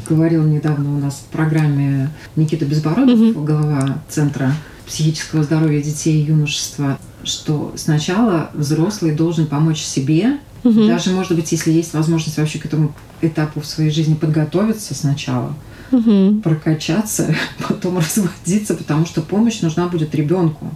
говорил 0.08 0.44
недавно 0.44 0.96
у 0.96 0.98
нас 0.98 1.24
в 1.26 1.32
программе 1.32 2.10
Никита 2.36 2.64
Безбородов, 2.64 3.18
угу. 3.18 3.44
глава 3.44 3.98
Центра 4.08 4.54
психического 4.86 5.42
здоровья 5.42 5.82
детей 5.82 6.22
и 6.22 6.26
юношества, 6.26 6.98
что 7.22 7.72
сначала 7.76 8.50
взрослый 8.54 9.12
должен 9.12 9.46
помочь 9.46 9.80
себе, 9.80 10.38
Угу. 10.64 10.86
Даже, 10.86 11.10
может 11.10 11.36
быть, 11.36 11.52
если 11.52 11.70
есть 11.70 11.92
возможность 11.92 12.38
вообще 12.38 12.58
к 12.58 12.64
этому 12.64 12.94
этапу 13.26 13.60
в 13.60 13.66
своей 13.66 13.90
жизни 13.90 14.14
подготовиться 14.14 14.94
сначала, 14.94 15.54
угу. 15.90 16.40
прокачаться, 16.42 17.34
потом 17.68 17.98
разводиться, 17.98 18.74
потому 18.74 19.06
что 19.06 19.22
помощь 19.22 19.60
нужна 19.60 19.88
будет 19.88 20.14
ребенку. 20.14 20.70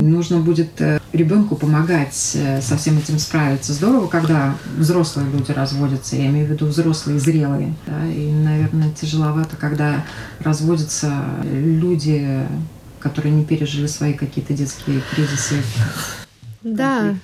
Нужно 0.00 0.40
будет 0.40 0.80
э, 0.80 0.98
ребенку 1.12 1.54
помогать 1.54 2.32
э, 2.34 2.60
со 2.60 2.76
всем 2.76 2.98
этим 2.98 3.18
справиться. 3.18 3.72
Здорово, 3.72 4.08
когда 4.08 4.56
взрослые 4.76 5.30
люди 5.30 5.52
разводятся, 5.52 6.16
я 6.16 6.26
имею 6.26 6.46
в 6.48 6.50
виду 6.50 6.66
взрослые, 6.66 7.18
зрелые. 7.20 7.74
Да? 7.86 8.06
И, 8.06 8.30
наверное, 8.32 8.90
тяжеловато, 8.90 9.56
когда 9.56 10.04
разводятся 10.40 11.24
люди, 11.44 12.44
которые 12.98 13.32
не 13.32 13.44
пережили 13.44 13.86
свои 13.86 14.14
какие-то 14.14 14.52
детские 14.52 15.00
кризисы 15.14 15.62
Да, 16.64 17.14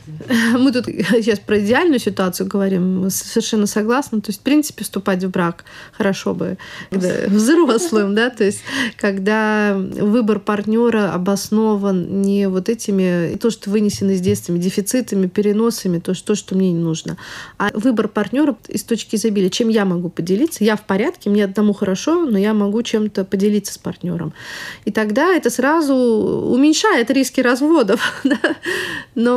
мы 0.52 0.70
тут 0.70 0.84
сейчас 0.86 1.38
про 1.38 1.58
идеальную 1.58 1.98
ситуацию 1.98 2.46
говорим, 2.46 3.08
совершенно 3.10 3.66
согласна. 3.66 4.20
То 4.20 4.28
есть, 4.28 4.40
в 4.40 4.42
принципе, 4.42 4.84
вступать 4.84 5.24
в 5.24 5.30
брак 5.30 5.64
хорошо 5.92 6.34
бы 6.34 6.58
когда 6.90 7.08
взрослым, 7.26 8.14
да, 8.14 8.28
то 8.28 8.44
есть, 8.44 8.60
когда 8.96 9.74
выбор 9.76 10.40
партнера 10.40 11.12
обоснован 11.12 12.20
не 12.20 12.48
вот 12.48 12.68
этими, 12.68 13.36
то, 13.36 13.50
что 13.50 13.70
вынесено 13.70 14.10
из 14.10 14.20
детства, 14.20 14.56
дефицитами, 14.56 15.26
переносами, 15.26 15.98
то, 15.98 16.12
что, 16.12 16.28
то, 16.28 16.34
что 16.34 16.54
мне 16.54 16.72
не 16.72 16.78
нужно, 16.78 17.16
а 17.58 17.70
выбор 17.72 18.08
партнера 18.08 18.56
из 18.68 18.82
точки 18.82 19.16
изобилия, 19.16 19.48
чем 19.48 19.68
я 19.68 19.86
могу 19.86 20.10
поделиться, 20.10 20.64
я 20.64 20.76
в 20.76 20.82
порядке, 20.82 21.30
мне 21.30 21.44
одному 21.44 21.72
хорошо, 21.72 22.26
но 22.26 22.36
я 22.38 22.52
могу 22.52 22.82
чем-то 22.82 23.24
поделиться 23.24 23.72
с 23.72 23.78
партнером. 23.78 24.34
И 24.84 24.92
тогда 24.92 25.34
это 25.34 25.48
сразу 25.48 25.94
уменьшает 25.94 27.10
риски 27.10 27.40
разводов. 27.40 28.00
Да? 28.30 28.38
Но, 29.16 29.29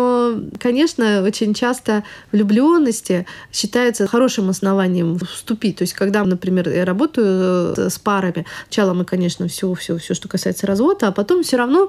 конечно, 0.60 1.24
очень 1.24 1.54
часто 1.54 2.04
влюбленности 2.32 3.26
считается 3.52 4.08
хорошим 4.08 4.50
основанием 4.50 5.20
вступить. 5.20 5.78
То 5.78 5.84
есть, 5.84 5.94
когда, 5.94 6.24
например, 6.24 6.70
я 6.70 6.86
работаю 6.86 7.74
э, 7.76 7.90
с 7.90 8.00
парами, 8.00 8.46
сначала 8.66 8.94
мы, 8.94 9.06
конечно, 9.06 9.48
все, 9.48 9.74
все, 9.74 9.98
все, 9.98 10.14
что 10.14 10.28
касается 10.28 10.68
развода, 10.68 11.08
а 11.08 11.12
потом 11.12 11.44
все 11.44 11.58
равно 11.58 11.88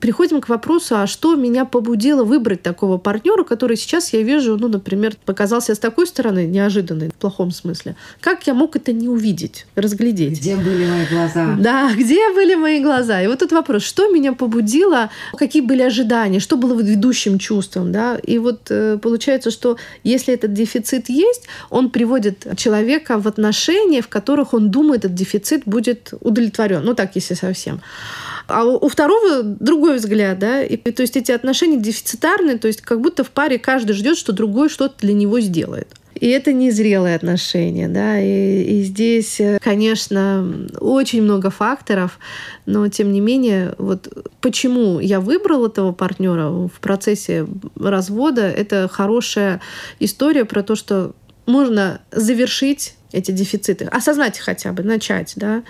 приходим 0.00 0.40
к 0.40 0.48
вопросу, 0.48 0.96
а 0.96 1.06
что 1.06 1.34
меня 1.34 1.64
побудило 1.64 2.24
выбрать 2.24 2.62
такого 2.62 2.98
партнера, 2.98 3.44
который 3.44 3.76
сейчас 3.76 4.12
я 4.12 4.22
вижу, 4.22 4.56
ну, 4.56 4.68
например, 4.68 5.14
показался 5.24 5.74
с 5.74 5.78
такой 5.78 6.06
стороны 6.06 6.46
неожиданной, 6.46 7.08
в 7.08 7.14
плохом 7.14 7.50
смысле. 7.50 7.96
Как 8.20 8.46
я 8.46 8.54
мог 8.54 8.76
это 8.76 8.92
не 8.92 9.08
увидеть, 9.08 9.66
разглядеть? 9.74 10.40
Где 10.40 10.56
были 10.56 10.86
мои 10.86 11.06
глаза? 11.06 11.56
Да, 11.58 11.92
где 11.94 12.32
были 12.34 12.54
мои 12.54 12.82
глаза? 12.82 13.22
И 13.22 13.26
вот 13.26 13.36
этот 13.36 13.52
вопрос, 13.52 13.82
что 13.82 14.08
меня 14.08 14.32
побудило, 14.32 15.10
какие 15.36 15.62
были 15.62 15.82
ожидания, 15.82 16.40
что 16.40 16.56
было 16.56 16.80
ведущим 16.80 17.35
чувством, 17.38 17.92
да? 17.92 18.16
И 18.16 18.38
вот 18.38 18.70
э, 18.70 18.98
получается, 18.98 19.50
что 19.50 19.76
если 20.04 20.34
этот 20.34 20.52
дефицит 20.52 21.08
есть, 21.08 21.46
он 21.70 21.90
приводит 21.90 22.46
человека 22.56 23.18
в 23.18 23.26
отношения, 23.28 24.02
в 24.02 24.08
которых 24.08 24.54
он 24.54 24.70
думает, 24.70 25.04
этот 25.04 25.14
дефицит 25.14 25.62
будет 25.66 26.12
удовлетворен. 26.20 26.82
Ну 26.84 26.94
так, 26.94 27.16
если 27.16 27.34
совсем. 27.34 27.80
А 28.48 28.64
у 28.64 28.88
второго 28.88 29.42
другой 29.42 29.96
взгляд, 29.96 30.38
да, 30.38 30.62
и 30.62 30.76
то 30.76 31.02
есть 31.02 31.16
эти 31.16 31.32
отношения 31.32 31.78
дефицитарные, 31.78 32.58
то 32.58 32.68
есть 32.68 32.80
как 32.80 33.00
будто 33.00 33.24
в 33.24 33.30
паре 33.30 33.58
каждый 33.58 33.92
ждет, 33.92 34.16
что 34.16 34.32
другой 34.32 34.68
что-то 34.68 34.94
для 35.00 35.14
него 35.14 35.40
сделает. 35.40 35.88
И 36.18 36.28
это 36.28 36.52
незрелые 36.52 37.16
отношения, 37.16 37.88
да, 37.88 38.18
и, 38.18 38.62
и 38.62 38.82
здесь, 38.82 39.38
э, 39.40 39.58
конечно, 39.60 40.66
очень 40.80 41.22
много 41.22 41.50
факторов, 41.50 42.18
но 42.64 42.88
тем 42.88 43.12
не 43.12 43.20
менее, 43.20 43.74
вот 43.78 44.08
почему 44.40 44.98
я 44.98 45.20
выбрал 45.20 45.66
этого 45.66 45.92
партнера 45.92 46.48
в 46.48 46.80
процессе 46.80 47.46
развода, 47.78 48.48
это 48.48 48.88
хорошая 48.90 49.60
история 50.00 50.44
про 50.44 50.62
то, 50.62 50.74
что 50.74 51.14
можно 51.44 52.00
завершить 52.10 52.94
эти 53.16 53.30
дефициты, 53.30 53.86
осознать 53.86 54.38
хотя 54.38 54.72
бы, 54.72 54.82
начать, 54.82 55.32
да, 55.36 55.62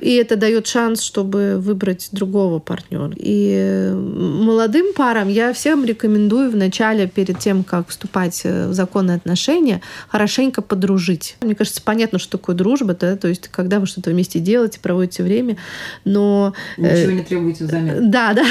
и 0.00 0.14
это 0.14 0.36
дает 0.36 0.66
шанс, 0.66 1.02
чтобы 1.02 1.58
выбрать 1.58 2.08
другого 2.12 2.58
партнера. 2.58 3.12
И 3.16 3.92
молодым 3.94 4.94
парам 4.94 5.28
я 5.28 5.52
всем 5.52 5.84
рекомендую 5.84 6.50
вначале, 6.50 7.06
перед 7.06 7.38
тем, 7.38 7.62
как 7.64 7.88
вступать 7.88 8.42
в 8.44 8.72
законные 8.72 9.16
отношения, 9.16 9.82
хорошенько 10.08 10.62
подружить. 10.62 11.36
Мне 11.42 11.54
кажется, 11.54 11.82
понятно, 11.82 12.18
что 12.18 12.38
такое 12.38 12.56
дружба, 12.56 12.94
да, 12.94 13.16
то 13.16 13.28
есть 13.28 13.48
когда 13.48 13.80
вы 13.80 13.86
что-то 13.86 14.10
вместе 14.10 14.40
делаете, 14.40 14.80
проводите 14.80 15.22
время, 15.22 15.56
но... 16.04 16.54
Э, 16.78 17.02
Ничего 17.02 17.12
не 17.12 17.22
требуете 17.22 17.64
взамен. 17.64 18.10
Да, 18.10 18.32
да. 18.32 18.44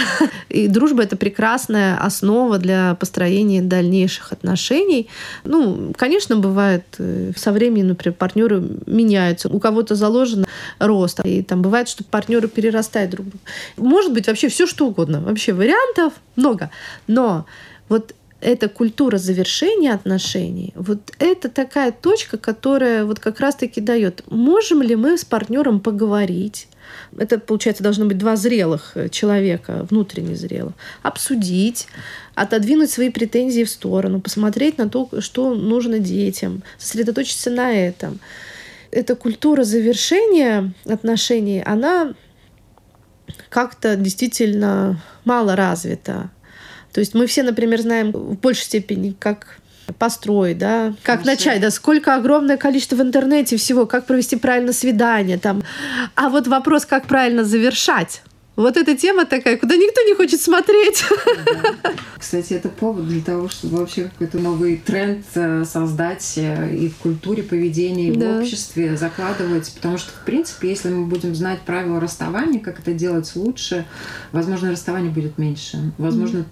И 0.49 0.67
дружба— 0.67 1.03
это 1.03 1.17
прекрасная 1.17 1.97
основа 1.97 2.59
для 2.59 2.95
построения 2.95 3.61
дальнейших 3.61 4.31
отношений. 4.31 5.09
Ну, 5.43 5.93
конечно, 5.97 6.35
бывает 6.35 6.83
э, 6.99 7.31
со 7.35 7.51
временем, 7.51 7.89
например, 7.89 8.15
партнеры 8.43 8.63
меняются. 8.85 9.49
У 9.49 9.59
кого-то 9.59 9.95
заложен 9.95 10.45
рост. 10.79 11.19
И 11.23 11.41
там 11.43 11.61
бывает, 11.61 11.87
что 11.87 12.03
партнеры 12.03 12.47
перерастают 12.47 13.11
друг 13.11 13.27
друга. 13.27 13.43
Может 13.77 14.13
быть 14.13 14.27
вообще 14.27 14.47
все 14.49 14.67
что 14.67 14.87
угодно. 14.87 15.21
Вообще 15.21 15.53
вариантов 15.53 16.13
много. 16.35 16.69
Но 17.07 17.45
вот 17.89 18.13
эта 18.43 18.67
культура 18.67 19.17
завершения 19.17 19.93
отношений, 19.93 20.73
вот 20.75 20.99
это 21.19 21.49
такая 21.49 21.91
точка, 21.91 22.37
которая 22.37 23.05
вот 23.05 23.19
как 23.19 23.39
раз-таки 23.39 23.79
дает, 23.79 24.23
можем 24.27 24.81
ли 24.81 24.95
мы 24.95 25.17
с 25.17 25.23
партнером 25.23 25.79
поговорить, 25.79 26.67
это, 27.17 27.39
получается, 27.39 27.83
должно 27.83 28.05
быть 28.05 28.17
два 28.17 28.35
зрелых 28.35 28.97
человека, 29.11 29.87
внутренне 29.89 30.35
зрелых, 30.35 30.73
обсудить, 31.01 31.87
отодвинуть 32.35 32.91
свои 32.91 33.09
претензии 33.09 33.63
в 33.63 33.69
сторону, 33.69 34.19
посмотреть 34.19 34.77
на 34.77 34.89
то, 34.89 35.09
что 35.19 35.53
нужно 35.53 35.99
детям, 35.99 36.63
сосредоточиться 36.77 37.49
на 37.49 37.71
этом. 37.71 38.19
Эта 38.91 39.15
культура 39.15 39.63
завершения 39.63 40.73
отношений, 40.85 41.63
она 41.65 42.13
как-то 43.49 43.95
действительно 43.95 45.01
мало 45.23 45.55
развита. 45.55 46.29
То 46.93 46.99
есть 46.99 47.13
мы 47.13 47.25
все, 47.25 47.43
например, 47.43 47.81
знаем 47.81 48.11
в 48.11 48.39
большей 48.39 48.63
степени, 48.63 49.15
как 49.17 49.59
построить, 49.97 50.57
да, 50.57 50.93
как 51.03 51.21
Хорошо. 51.21 51.31
начать, 51.31 51.61
да, 51.61 51.71
сколько 51.71 52.15
огромное 52.15 52.57
количество 52.57 52.95
в 52.95 53.01
интернете 53.01 53.57
всего, 53.57 53.85
как 53.85 54.05
провести 54.05 54.35
правильно 54.37 54.71
свидание, 54.71 55.37
там. 55.37 55.63
А 56.15 56.29
вот 56.29 56.47
вопрос, 56.47 56.85
как 56.85 57.05
правильно 57.05 57.43
завершать. 57.43 58.21
Вот 58.55 58.77
эта 58.77 58.95
тема 58.95 59.25
такая, 59.25 59.57
куда 59.57 59.75
никто 59.75 60.01
не 60.03 60.13
хочет 60.13 60.39
смотреть. 60.39 61.03
Да. 61.45 61.91
Кстати, 62.19 62.53
это 62.53 62.69
повод 62.69 63.07
для 63.07 63.21
того, 63.21 63.49
чтобы 63.49 63.77
вообще 63.77 64.03
какой-то 64.03 64.37
новый 64.37 64.77
тренд 64.77 65.25
э, 65.33 65.65
создать 65.65 66.33
э, 66.37 66.75
и 66.75 66.87
в 66.87 66.97
культуре 66.97 67.41
поведения, 67.41 68.09
и 68.09 68.15
да. 68.15 68.33
в 68.37 68.41
обществе 68.41 68.95
закладывать. 68.95 69.73
Потому 69.73 69.97
что, 69.97 70.11
в 70.11 70.23
принципе, 70.23 70.69
если 70.69 70.89
мы 70.89 71.07
будем 71.07 71.33
знать 71.33 71.61
правила 71.61 71.99
расставания, 71.99 72.59
как 72.59 72.79
это 72.79 72.93
делать 72.93 73.31
лучше, 73.35 73.85
возможно, 74.31 74.69
расставание 74.69 75.11
будет 75.11 75.39
меньше. 75.39 75.91
Возможно, 75.97 76.39
mm 76.39 76.45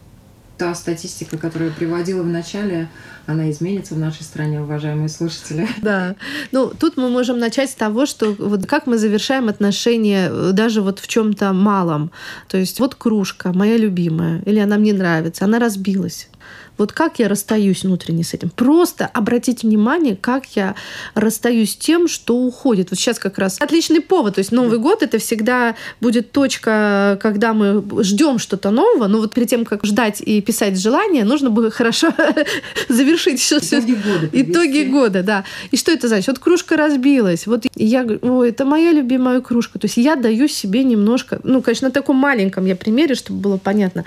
та 0.61 0.75
статистика, 0.75 1.39
которую 1.39 1.71
я 1.71 1.75
приводила 1.75 2.21
в 2.21 2.27
начале, 2.27 2.87
она 3.25 3.49
изменится 3.49 3.95
в 3.95 3.97
нашей 3.97 4.21
стране, 4.21 4.61
уважаемые 4.61 5.09
слушатели. 5.09 5.67
Да. 5.81 6.15
Ну, 6.51 6.71
тут 6.79 6.97
мы 6.97 7.09
можем 7.09 7.39
начать 7.39 7.71
с 7.71 7.73
того, 7.73 8.05
что 8.05 8.35
вот 8.37 8.67
как 8.67 8.85
мы 8.85 8.99
завершаем 8.99 9.49
отношения 9.49 10.29
э, 10.29 10.51
даже 10.53 10.83
вот 10.83 10.99
в 10.99 11.07
чем 11.07 11.33
то 11.33 11.51
малом. 11.53 12.11
То 12.47 12.57
есть 12.57 12.79
вот 12.79 12.93
кружка, 12.93 13.51
моя 13.53 13.75
любимая, 13.75 14.43
или 14.45 14.59
она 14.59 14.77
мне 14.77 14.93
нравится, 14.93 15.45
она 15.45 15.57
разбилась. 15.57 16.29
Вот 16.77 16.93
как 16.93 17.19
я 17.19 17.27
расстаюсь 17.27 17.83
внутренне 17.83 18.23
с 18.23 18.33
этим? 18.33 18.49
Просто 18.49 19.05
обратите 19.05 19.67
внимание, 19.67 20.15
как 20.15 20.45
я 20.55 20.75
расстаюсь 21.13 21.73
с 21.73 21.75
тем, 21.75 22.07
что 22.07 22.37
уходит. 22.37 22.89
Вот 22.89 22.99
сейчас 22.99 23.19
как 23.19 23.37
раз 23.37 23.57
отличный 23.59 24.01
повод. 24.01 24.35
То 24.35 24.39
есть 24.39 24.51
Новый 24.51 24.79
год 24.79 25.03
это 25.03 25.17
всегда 25.19 25.75
будет 25.99 26.31
точка, 26.31 27.19
когда 27.21 27.53
мы 27.53 27.83
ждем 28.03 28.39
что-то 28.39 28.71
нового. 28.71 29.07
Но 29.07 29.19
вот 29.19 29.33
перед 29.33 29.49
тем, 29.49 29.65
как 29.65 29.85
ждать 29.85 30.21
и 30.21 30.41
писать 30.41 30.79
желания, 30.79 31.23
нужно 31.23 31.49
было 31.49 31.69
хорошо 31.71 32.13
завершить 32.89 33.39
все. 33.39 33.57
Итоги 33.57 33.93
года. 33.93 34.29
Итоги 34.31 34.83
года, 34.83 35.23
да. 35.23 35.43
И 35.71 35.77
что 35.77 35.91
это 35.91 36.07
значит? 36.07 36.27
Вот 36.27 36.39
кружка 36.39 36.77
разбилась. 36.77 37.47
Вот 37.47 37.65
я 37.75 38.03
говорю, 38.03 38.19
ой, 38.21 38.49
это 38.49 38.65
моя 38.65 38.91
любимая 38.91 39.41
кружка. 39.41 39.79
То 39.79 39.85
есть 39.85 39.97
я 39.97 40.15
даю 40.15 40.47
себе 40.47 40.83
немножко, 40.83 41.39
ну, 41.43 41.61
конечно, 41.61 41.87
на 41.87 41.91
таком 41.91 42.15
маленьком 42.15 42.65
я 42.65 42.75
примере, 42.75 43.15
чтобы 43.15 43.39
было 43.39 43.57
понятно. 43.57 44.05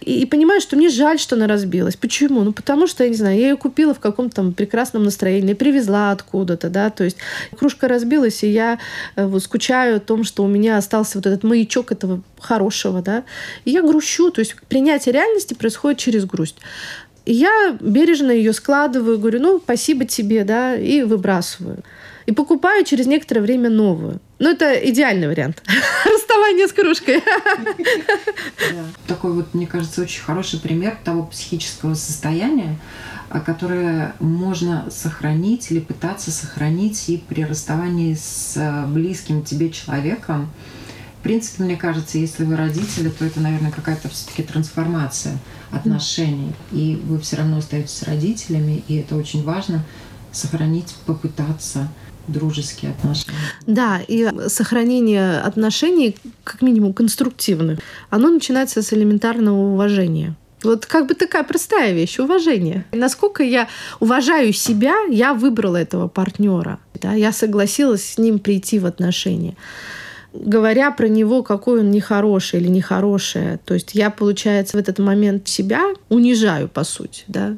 И, 0.00 0.22
и 0.22 0.26
понимаю, 0.26 0.60
что 0.60 0.76
мне 0.76 0.88
жаль, 0.88 1.18
что 1.18 1.36
она 1.36 1.46
разбилась. 1.46 1.96
Почему? 2.00 2.42
Ну, 2.44 2.52
потому 2.52 2.86
что, 2.86 3.04
я 3.04 3.10
не 3.10 3.16
знаю, 3.16 3.38
я 3.38 3.50
ее 3.50 3.56
купила 3.56 3.92
в 3.92 4.00
каком-то 4.00 4.36
там 4.36 4.52
прекрасном 4.54 5.04
настроении, 5.04 5.52
привезла 5.52 6.12
откуда-то, 6.12 6.70
да, 6.70 6.90
то 6.90 7.04
есть 7.04 7.18
кружка 7.56 7.88
разбилась, 7.88 8.42
и 8.42 8.48
я 8.48 8.78
э, 9.16 9.26
вот 9.26 9.42
скучаю 9.42 9.96
о 9.96 10.00
том, 10.00 10.24
что 10.24 10.42
у 10.42 10.48
меня 10.48 10.78
остался 10.78 11.18
вот 11.18 11.26
этот 11.26 11.42
маячок 11.42 11.92
этого 11.92 12.22
хорошего, 12.38 13.02
да, 13.02 13.24
и 13.66 13.72
я 13.72 13.82
грущу, 13.82 14.30
то 14.30 14.40
есть 14.40 14.56
принятие 14.68 15.12
реальности 15.12 15.52
происходит 15.52 15.98
через 15.98 16.24
грусть. 16.24 16.56
И 17.26 17.34
я 17.34 17.76
бережно 17.80 18.30
ее 18.30 18.52
складываю, 18.54 19.18
говорю, 19.18 19.40
ну, 19.40 19.60
спасибо 19.62 20.06
тебе, 20.06 20.44
да, 20.44 20.74
и 20.74 21.02
выбрасываю. 21.02 21.84
И 22.30 22.32
покупаю 22.32 22.84
через 22.84 23.06
некоторое 23.06 23.40
время 23.40 23.70
новую. 23.70 24.20
Ну, 24.38 24.50
это 24.50 24.72
идеальный 24.88 25.26
вариант. 25.26 25.64
Расставание 26.04 26.68
с 26.68 26.72
кружкой. 26.72 27.24
Такой 29.08 29.32
вот, 29.32 29.52
мне 29.52 29.66
кажется, 29.66 30.02
очень 30.02 30.22
хороший 30.22 30.60
пример 30.60 30.96
того 31.02 31.24
психического 31.24 31.94
состояния, 31.94 32.78
которое 33.44 34.14
можно 34.20 34.88
сохранить 34.92 35.72
или 35.72 35.80
пытаться 35.80 36.30
сохранить 36.30 37.08
и 37.08 37.16
при 37.16 37.44
расставании 37.44 38.14
с 38.14 38.56
э, 38.56 38.86
близким 38.86 39.42
тебе 39.42 39.72
человеком. 39.72 40.52
В 41.18 41.24
принципе, 41.24 41.64
мне 41.64 41.74
кажется, 41.74 42.18
если 42.18 42.44
вы 42.44 42.54
родители, 42.54 43.08
то 43.08 43.24
это, 43.24 43.40
наверное, 43.40 43.72
какая-то 43.72 44.08
все-таки 44.08 44.44
трансформация 44.44 45.36
отношений. 45.72 46.52
И 46.70 46.94
вы 47.02 47.18
все 47.18 47.38
равно 47.38 47.56
остаетесь 47.56 48.04
родителями, 48.04 48.84
и 48.86 48.98
это 48.98 49.16
очень 49.16 49.42
важно 49.42 49.84
сохранить, 50.30 50.94
попытаться 51.06 51.88
дружеские 52.32 52.92
отношения. 52.92 53.36
Да, 53.66 54.00
и 54.06 54.30
сохранение 54.48 55.40
отношений, 55.40 56.16
как 56.44 56.62
минимум 56.62 56.92
конструктивных, 56.92 57.80
оно 58.10 58.28
начинается 58.30 58.82
с 58.82 58.92
элементарного 58.92 59.72
уважения. 59.72 60.34
Вот 60.62 60.84
как 60.86 61.06
бы 61.06 61.14
такая 61.14 61.42
простая 61.42 61.92
вещь, 61.92 62.18
уважение. 62.18 62.84
Насколько 62.92 63.42
я 63.42 63.68
уважаю 63.98 64.52
себя, 64.52 64.94
я 65.08 65.32
выбрала 65.32 65.76
этого 65.76 66.08
партнера. 66.08 66.78
Да, 67.00 67.14
я 67.14 67.32
согласилась 67.32 68.04
с 68.04 68.18
ним 68.18 68.38
прийти 68.38 68.78
в 68.78 68.86
отношения 68.86 69.56
говоря 70.32 70.90
про 70.90 71.08
него, 71.08 71.42
какой 71.42 71.80
он 71.80 71.90
нехороший 71.90 72.60
или 72.60 72.68
нехорошая. 72.68 73.58
То 73.64 73.74
есть 73.74 73.94
я, 73.94 74.10
получается, 74.10 74.76
в 74.76 74.80
этот 74.80 74.98
момент 74.98 75.48
себя 75.48 75.82
унижаю, 76.08 76.68
по 76.68 76.84
сути, 76.84 77.24
да. 77.26 77.56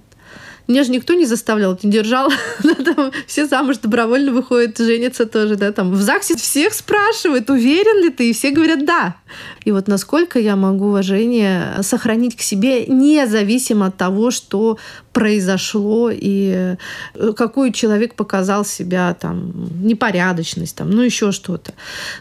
Меня 0.73 0.85
же 0.85 0.91
никто 0.91 1.13
не 1.13 1.27
заставлял, 1.27 1.79
не 1.83 1.91
держал. 1.91 2.33
все 3.27 3.47
замуж 3.47 3.77
добровольно 3.77 4.33
выходят, 4.33 4.79
женятся 4.79 5.27
тоже. 5.27 5.57
Да, 5.57 5.71
там, 5.71 5.93
в 5.93 6.01
ЗАГСе 6.01 6.35
всех 6.37 6.73
спрашивают, 6.73 7.51
уверен 7.51 8.03
ли 8.03 8.09
ты, 8.09 8.31
и 8.31 8.33
все 8.33 8.53
говорят 8.53 8.87
«да». 8.87 9.17
И 9.65 9.71
вот 9.71 9.87
насколько 9.87 10.39
я 10.39 10.57
могу 10.57 10.87
уважение 10.87 11.83
сохранить 11.83 12.37
к 12.37 12.41
себе, 12.41 12.87
независимо 12.87 13.87
от 13.87 13.97
того, 13.97 14.31
что 14.31 14.79
произошло 15.13 16.11
и 16.11 16.77
э, 17.15 17.33
какой 17.37 17.73
человек 17.73 18.15
показал 18.15 18.65
себя, 18.65 19.15
там, 19.15 19.53
непорядочность, 19.83 20.77
там, 20.77 20.91
ну 20.91 21.03
еще 21.03 21.33
что-то. 21.33 21.73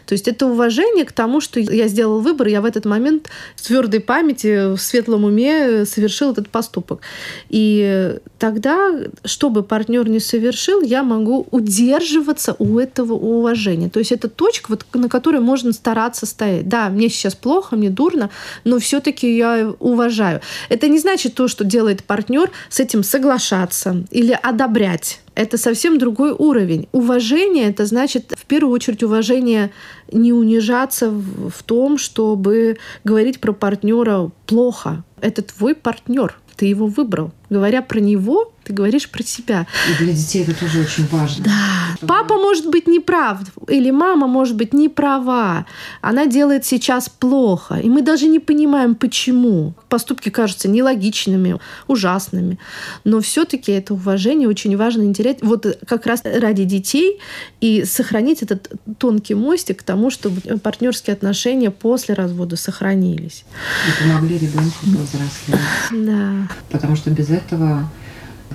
То 0.06 0.12
есть 0.12 0.28
это 0.28 0.46
уважение 0.46 1.04
к 1.04 1.12
тому, 1.12 1.40
что 1.40 1.58
я 1.58 1.88
сделал 1.88 2.20
выбор, 2.20 2.48
я 2.48 2.60
в 2.60 2.64
этот 2.64 2.84
момент 2.84 3.30
в 3.56 3.62
твердой 3.66 4.00
памяти, 4.00 4.74
в 4.74 4.78
светлом 4.78 5.24
уме 5.24 5.84
совершил 5.86 6.32
этот 6.32 6.48
поступок. 6.48 7.00
И 7.48 8.18
тогда, 8.42 8.90
что 9.24 9.50
бы 9.50 9.62
партнер 9.62 10.08
не 10.08 10.18
совершил, 10.18 10.82
я 10.82 11.04
могу 11.04 11.46
удерживаться 11.52 12.56
у 12.58 12.80
этого 12.80 13.12
уважения. 13.12 13.88
То 13.88 14.00
есть 14.00 14.10
это 14.10 14.28
точка, 14.28 14.72
вот, 14.72 14.84
на 14.94 15.08
которой 15.08 15.40
можно 15.40 15.72
стараться 15.72 16.26
стоять. 16.26 16.68
Да, 16.68 16.88
мне 16.88 17.08
сейчас 17.08 17.36
плохо, 17.36 17.76
мне 17.76 17.88
дурно, 17.88 18.30
но 18.64 18.80
все-таки 18.80 19.36
я 19.36 19.72
уважаю. 19.78 20.40
Это 20.70 20.88
не 20.88 20.98
значит 20.98 21.34
то, 21.34 21.46
что 21.46 21.62
делает 21.62 22.02
партнер 22.02 22.50
с 22.68 22.80
этим 22.80 23.04
соглашаться 23.04 24.04
или 24.10 24.36
одобрять. 24.42 25.20
Это 25.34 25.56
совсем 25.56 25.98
другой 25.98 26.32
уровень. 26.32 26.88
Уважение 26.92 27.68
это 27.70 27.86
значит 27.86 28.34
в 28.36 28.44
первую 28.44 28.74
очередь 28.74 29.02
уважение 29.02 29.70
не 30.10 30.32
унижаться 30.32 31.10
в, 31.10 31.62
том, 31.64 31.96
чтобы 31.96 32.76
говорить 33.04 33.40
про 33.40 33.52
партнера 33.52 34.30
плохо. 34.46 35.04
Это 35.20 35.40
твой 35.42 35.74
партнер, 35.74 36.38
ты 36.62 36.66
его 36.66 36.86
выбрал. 36.86 37.32
Говоря 37.50 37.82
про 37.82 37.98
него, 37.98 38.51
ты 38.64 38.72
говоришь 38.72 39.08
про 39.08 39.22
себя. 39.22 39.66
И 39.90 40.04
для 40.04 40.12
детей 40.12 40.42
это 40.42 40.54
тоже 40.54 40.80
очень 40.80 41.06
важно. 41.08 41.44
Да. 41.44 41.96
Чтобы... 41.96 42.06
Папа 42.08 42.34
может 42.36 42.70
быть 42.70 42.86
неправ, 42.86 43.40
или 43.68 43.90
мама 43.90 44.26
может 44.26 44.56
быть 44.56 44.72
не 44.72 44.88
права. 44.88 45.66
Она 46.00 46.26
делает 46.26 46.64
сейчас 46.64 47.08
плохо. 47.08 47.76
И 47.76 47.88
мы 47.88 48.02
даже 48.02 48.26
не 48.26 48.38
понимаем, 48.38 48.94
почему. 48.94 49.74
Поступки 49.88 50.28
кажутся 50.28 50.68
нелогичными, 50.68 51.58
ужасными. 51.86 52.58
Но 53.04 53.20
все-таки 53.20 53.72
это 53.72 53.94
уважение 53.94 54.48
очень 54.48 54.76
важно 54.76 55.02
не 55.02 55.14
терять. 55.14 55.42
Вот 55.42 55.66
как 55.86 56.06
раз 56.06 56.22
ради 56.24 56.64
детей 56.64 57.20
и 57.60 57.84
сохранить 57.84 58.42
этот 58.42 58.70
тонкий 58.98 59.34
мостик 59.34 59.80
к 59.80 59.82
тому, 59.82 60.10
чтобы 60.10 60.40
партнерские 60.58 61.14
отношения 61.14 61.70
после 61.70 62.14
развода 62.14 62.56
сохранились. 62.56 63.44
И 63.88 64.02
помогли 64.02 64.38
ребенку 64.38 64.78
повзрослеть. 64.84 65.60
Да. 65.90 66.48
Потому 66.70 66.96
что 66.96 67.10
без 67.10 67.30
этого 67.30 67.90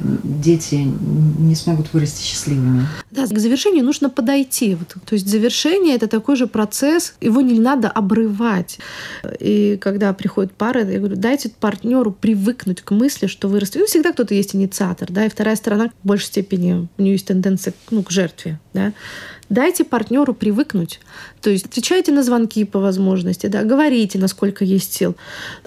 дети 0.01 0.75
не 0.75 1.55
смогут 1.55 1.93
вырасти 1.93 2.23
счастливыми. 2.23 2.87
Да, 3.11 3.25
к 3.25 3.37
завершению 3.37 3.85
нужно 3.85 4.09
подойти. 4.09 4.75
Вот, 4.75 4.95
то 5.05 5.13
есть 5.13 5.27
завершение 5.27 5.95
это 5.95 6.07
такой 6.07 6.35
же 6.35 6.47
процесс, 6.47 7.15
его 7.21 7.41
не 7.41 7.59
надо 7.59 7.89
обрывать. 7.89 8.79
И 9.39 9.77
когда 9.81 10.13
приходит 10.13 10.53
пара, 10.53 10.85
я 10.85 10.99
говорю, 10.99 11.15
дайте 11.15 11.49
партнеру 11.49 12.11
привыкнуть 12.11 12.81
к 12.81 12.91
мысли, 12.91 13.27
что 13.27 13.47
вы. 13.47 13.61
Ну, 13.75 13.85
всегда 13.85 14.11
кто-то 14.11 14.33
есть 14.33 14.55
инициатор, 14.55 15.11
да, 15.11 15.25
и 15.25 15.29
вторая 15.29 15.55
сторона 15.55 15.91
в 16.03 16.07
большей 16.07 16.27
степени 16.27 16.87
у 16.97 17.01
нее 17.01 17.13
есть 17.13 17.27
тенденция 17.27 17.73
ну, 17.91 18.03
к 18.03 18.11
жертве, 18.11 18.59
да. 18.73 18.93
Дайте 19.49 19.85
партнеру 19.85 20.33
привыкнуть. 20.33 20.99
То 21.41 21.49
есть 21.49 21.65
отвечайте 21.65 22.11
на 22.11 22.23
звонки 22.23 22.65
по 22.65 22.79
возможности, 22.79 23.47
да, 23.47 23.63
говорите, 23.63 24.19
насколько 24.19 24.65
есть 24.65 24.93
сил. 24.93 25.15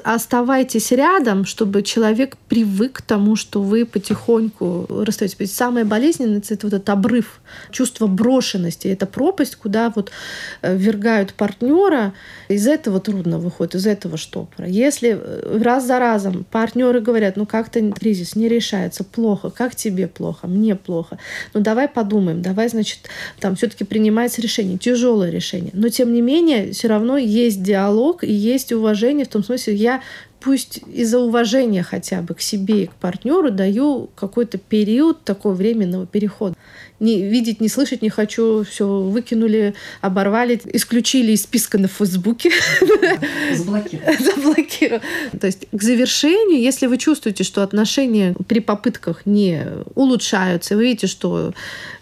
Оставайтесь 0.03 0.93
рядом, 0.93 1.45
чтобы 1.45 1.83
человек 1.83 2.37
привык 2.49 2.99
к 2.99 3.03
тому, 3.03 3.37
что 3.37 3.63
вы 3.63 3.87
потихоньку 3.87 4.87
расстаетесь. 4.89 5.53
Самое 5.53 5.85
болезненное— 5.85 6.43
это 6.49 6.67
вот 6.67 6.75
этот 6.75 6.89
обрыв, 6.91 7.41
чувство 7.71 8.07
брошенности. 8.07 8.89
Это 8.89 9.07
пропасть, 9.07 9.57
куда 9.57 9.91
вот 9.91 10.11
э, 10.63 10.77
ввергают 10.77 11.33
партнера. 11.35 12.13
Из 12.49 12.67
этого 12.67 13.01
трудно 13.01 13.39
выходит, 13.39 13.77
из 13.77 13.87
этого 13.87 14.17
штопора. 14.17 14.69
Если 14.69 15.19
э, 15.19 15.63
раз 15.63 15.87
за 15.87 15.99
разом 15.99 16.45
партнеры 16.51 17.01
говорят, 17.01 17.37
ну 17.37 17.47
как-то 17.47 17.81
кризис 17.93 18.37
не 18.37 18.49
решается, 18.49 19.05
плохо, 19.05 19.51
как 19.51 19.75
тебе 19.75 20.07
плохо, 20.07 20.47
мне 20.47 20.77
плохо, 20.77 21.19
ну 21.55 21.61
давай 21.61 21.89
подумаем, 21.89 22.43
давай, 22.43 22.69
значит, 22.69 23.09
там 23.39 23.57
все 23.57 23.71
все-таки 23.71 23.85
принимается 23.85 24.43
решение, 24.43 24.79
тяжелое 24.79 25.31
решение. 25.31 25.60
Но 25.73 25.89
тем 25.89 26.13
не 26.13 26.23
менее, 26.23 26.73
все 26.73 26.89
равно 26.89 27.17
есть 27.17 27.63
диалог 27.63 28.25
и 28.25 28.33
есть 28.33 28.73
уважение 28.73 29.25
в 29.25 29.29
том 29.29 29.45
смысле, 29.45 29.75
я 29.75 30.03
пусть 30.41 30.81
из-за 30.93 31.19
уважения 31.19 31.83
хотя 31.83 32.23
бы 32.23 32.35
к 32.35 32.41
себе 32.41 32.85
и 32.85 32.87
к 32.87 32.95
партнеру 32.95 33.51
даю 33.51 34.09
какой-то 34.15 34.59
период 34.59 35.23
такого 35.23 35.55
временного 35.55 36.07
перехода 36.07 36.55
не 37.01 37.23
видеть, 37.23 37.61
не 37.61 37.69
слышать 37.69 38.03
не 38.03 38.11
хочу, 38.11 38.65
все 38.65 38.87
выкинули, 38.87 39.75
оборвали, 40.03 40.61
исключили 40.73 41.33
из 41.33 41.43
списка 41.43 41.79
на 41.79 41.89
Фейсбуке. 41.89 42.53
Заблокировали. 43.57 44.23
Заблокировали. 44.23 45.03
То 45.41 45.47
есть 45.47 45.67
к 45.73 45.83
завершению, 45.83 46.61
если 46.61 46.87
вы 46.87 46.99
чувствуете, 46.99 47.43
что 47.43 47.63
отношения 47.63 48.35
при 48.47 48.61
попытках 48.61 49.25
не 49.25 49.65
улучшаются, 49.95 50.77
вы 50.77 50.85
видите, 50.85 51.07
что 51.07 51.53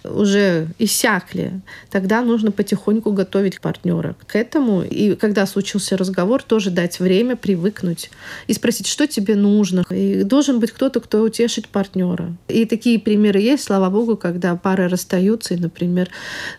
уже 0.04 0.68
иссякли, 0.78 1.60
тогда 1.90 2.22
нужно 2.22 2.50
потихоньку 2.50 3.12
готовить 3.12 3.60
партнера 3.60 4.16
к 4.26 4.36
этому. 4.36 4.82
И 4.82 5.14
когда 5.14 5.46
случился 5.46 5.96
разговор, 5.96 6.42
тоже 6.42 6.70
дать 6.70 7.00
время 7.00 7.36
привыкнуть 7.36 8.10
и 8.46 8.52
спросить, 8.52 8.86
что 8.86 9.06
тебе 9.06 9.34
нужно. 9.36 9.84
И 9.90 10.22
должен 10.22 10.60
быть 10.60 10.72
кто-то, 10.72 11.00
кто 11.00 11.22
утешит 11.22 11.68
партнера. 11.68 12.34
И 12.48 12.64
такие 12.64 12.98
примеры 12.98 13.40
есть, 13.40 13.64
слава 13.64 13.90
богу, 13.90 14.16
когда 14.16 14.56
пары 14.56 14.87
расстаются, 14.88 15.54
и, 15.54 15.58
например, 15.58 16.08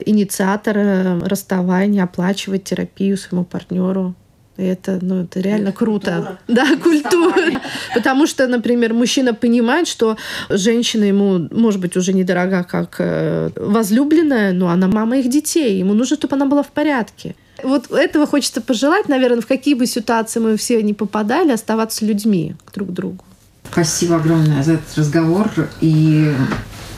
инициатор 0.06 0.78
э, 0.78 1.20
расставания 1.20 2.04
оплачивает 2.04 2.64
терапию 2.64 3.18
своему 3.18 3.46
партнеру. 3.46 4.16
И 4.60 4.64
это, 4.64 5.00
ну, 5.02 5.24
это 5.24 5.40
реально 5.40 5.72
круто. 5.72 6.12
Культура. 6.12 6.40
Да, 6.48 6.78
культура. 6.84 7.62
Потому 7.96 8.28
что, 8.28 8.46
например, 8.46 8.94
мужчина 8.94 9.34
понимает, 9.34 9.88
что 9.88 10.18
женщина 10.50 11.06
ему, 11.06 11.48
может 11.52 11.80
быть, 11.80 11.96
уже 11.96 12.12
недорога 12.12 12.64
как 12.64 12.96
э, 13.00 13.52
возлюбленная, 13.56 14.52
но 14.52 14.68
она 14.68 14.88
мама 14.88 15.18
их 15.20 15.30
детей. 15.30 15.80
Ему 15.80 15.94
нужно, 15.94 16.18
чтобы 16.18 16.36
она 16.36 16.46
была 16.46 16.62
в 16.62 16.72
порядке. 16.72 17.36
Вот 17.64 17.90
этого 17.90 18.28
хочется 18.28 18.60
пожелать, 18.60 19.08
наверное, 19.08 19.42
в 19.42 19.48
какие 19.48 19.76
бы 19.76 19.86
ситуации 19.86 20.42
мы 20.42 20.58
все 20.58 20.82
не 20.84 20.94
попадали, 20.94 21.52
оставаться 21.52 22.06
людьми 22.06 22.56
друг 22.74 22.90
к 22.90 22.92
другу. 22.92 23.24
Спасибо 23.72 24.18
огромное 24.18 24.62
за 24.64 24.74
этот 24.74 24.98
разговор. 24.98 25.50
И 25.80 26.34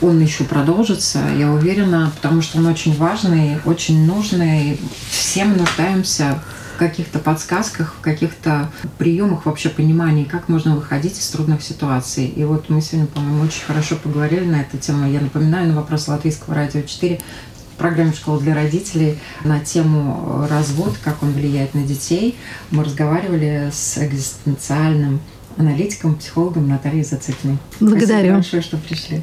он 0.02 0.20
еще 0.20 0.44
продолжится, 0.44 1.20
я 1.38 1.50
уверена, 1.50 2.12
потому 2.16 2.42
что 2.42 2.58
он 2.58 2.66
очень 2.66 2.94
важный, 2.96 3.58
очень 3.64 4.04
нужный. 4.04 4.78
Все 5.08 5.44
мы 5.44 5.56
нуждаемся 5.56 6.42
в 6.74 6.78
каких-то 6.78 7.20
подсказках, 7.20 7.94
в 7.98 8.00
каких-то 8.00 8.70
приемах 8.98 9.46
вообще 9.46 9.68
понимания, 9.68 10.24
как 10.24 10.48
можно 10.48 10.74
выходить 10.74 11.18
из 11.18 11.28
трудных 11.28 11.62
ситуаций. 11.62 12.26
И 12.26 12.44
вот 12.44 12.68
мы 12.68 12.82
сегодня, 12.82 13.06
по-моему, 13.06 13.44
очень 13.44 13.64
хорошо 13.64 13.94
поговорили 13.96 14.44
на 14.44 14.62
эту 14.62 14.76
тему. 14.76 15.08
Я 15.08 15.20
напоминаю 15.20 15.68
на 15.68 15.76
вопрос 15.76 16.08
Латвийского 16.08 16.56
радио 16.56 16.82
4 16.82 17.20
в 17.74 17.78
программе 17.78 18.12
«Школа 18.12 18.40
для 18.40 18.54
родителей» 18.54 19.18
на 19.44 19.60
тему 19.60 20.46
развод, 20.50 20.96
как 21.04 21.22
он 21.22 21.32
влияет 21.32 21.74
на 21.74 21.82
детей. 21.82 22.36
Мы 22.70 22.82
разговаривали 22.84 23.70
с 23.72 23.98
экзистенциальным 23.98 25.20
аналитиком, 25.56 26.16
психологом 26.16 26.68
Натальей 26.68 27.04
Зацикиной. 27.04 27.58
Благодарю. 27.80 28.06
Спасибо 28.06 28.34
большое, 28.34 28.62
что 28.62 28.76
пришли. 28.78 29.22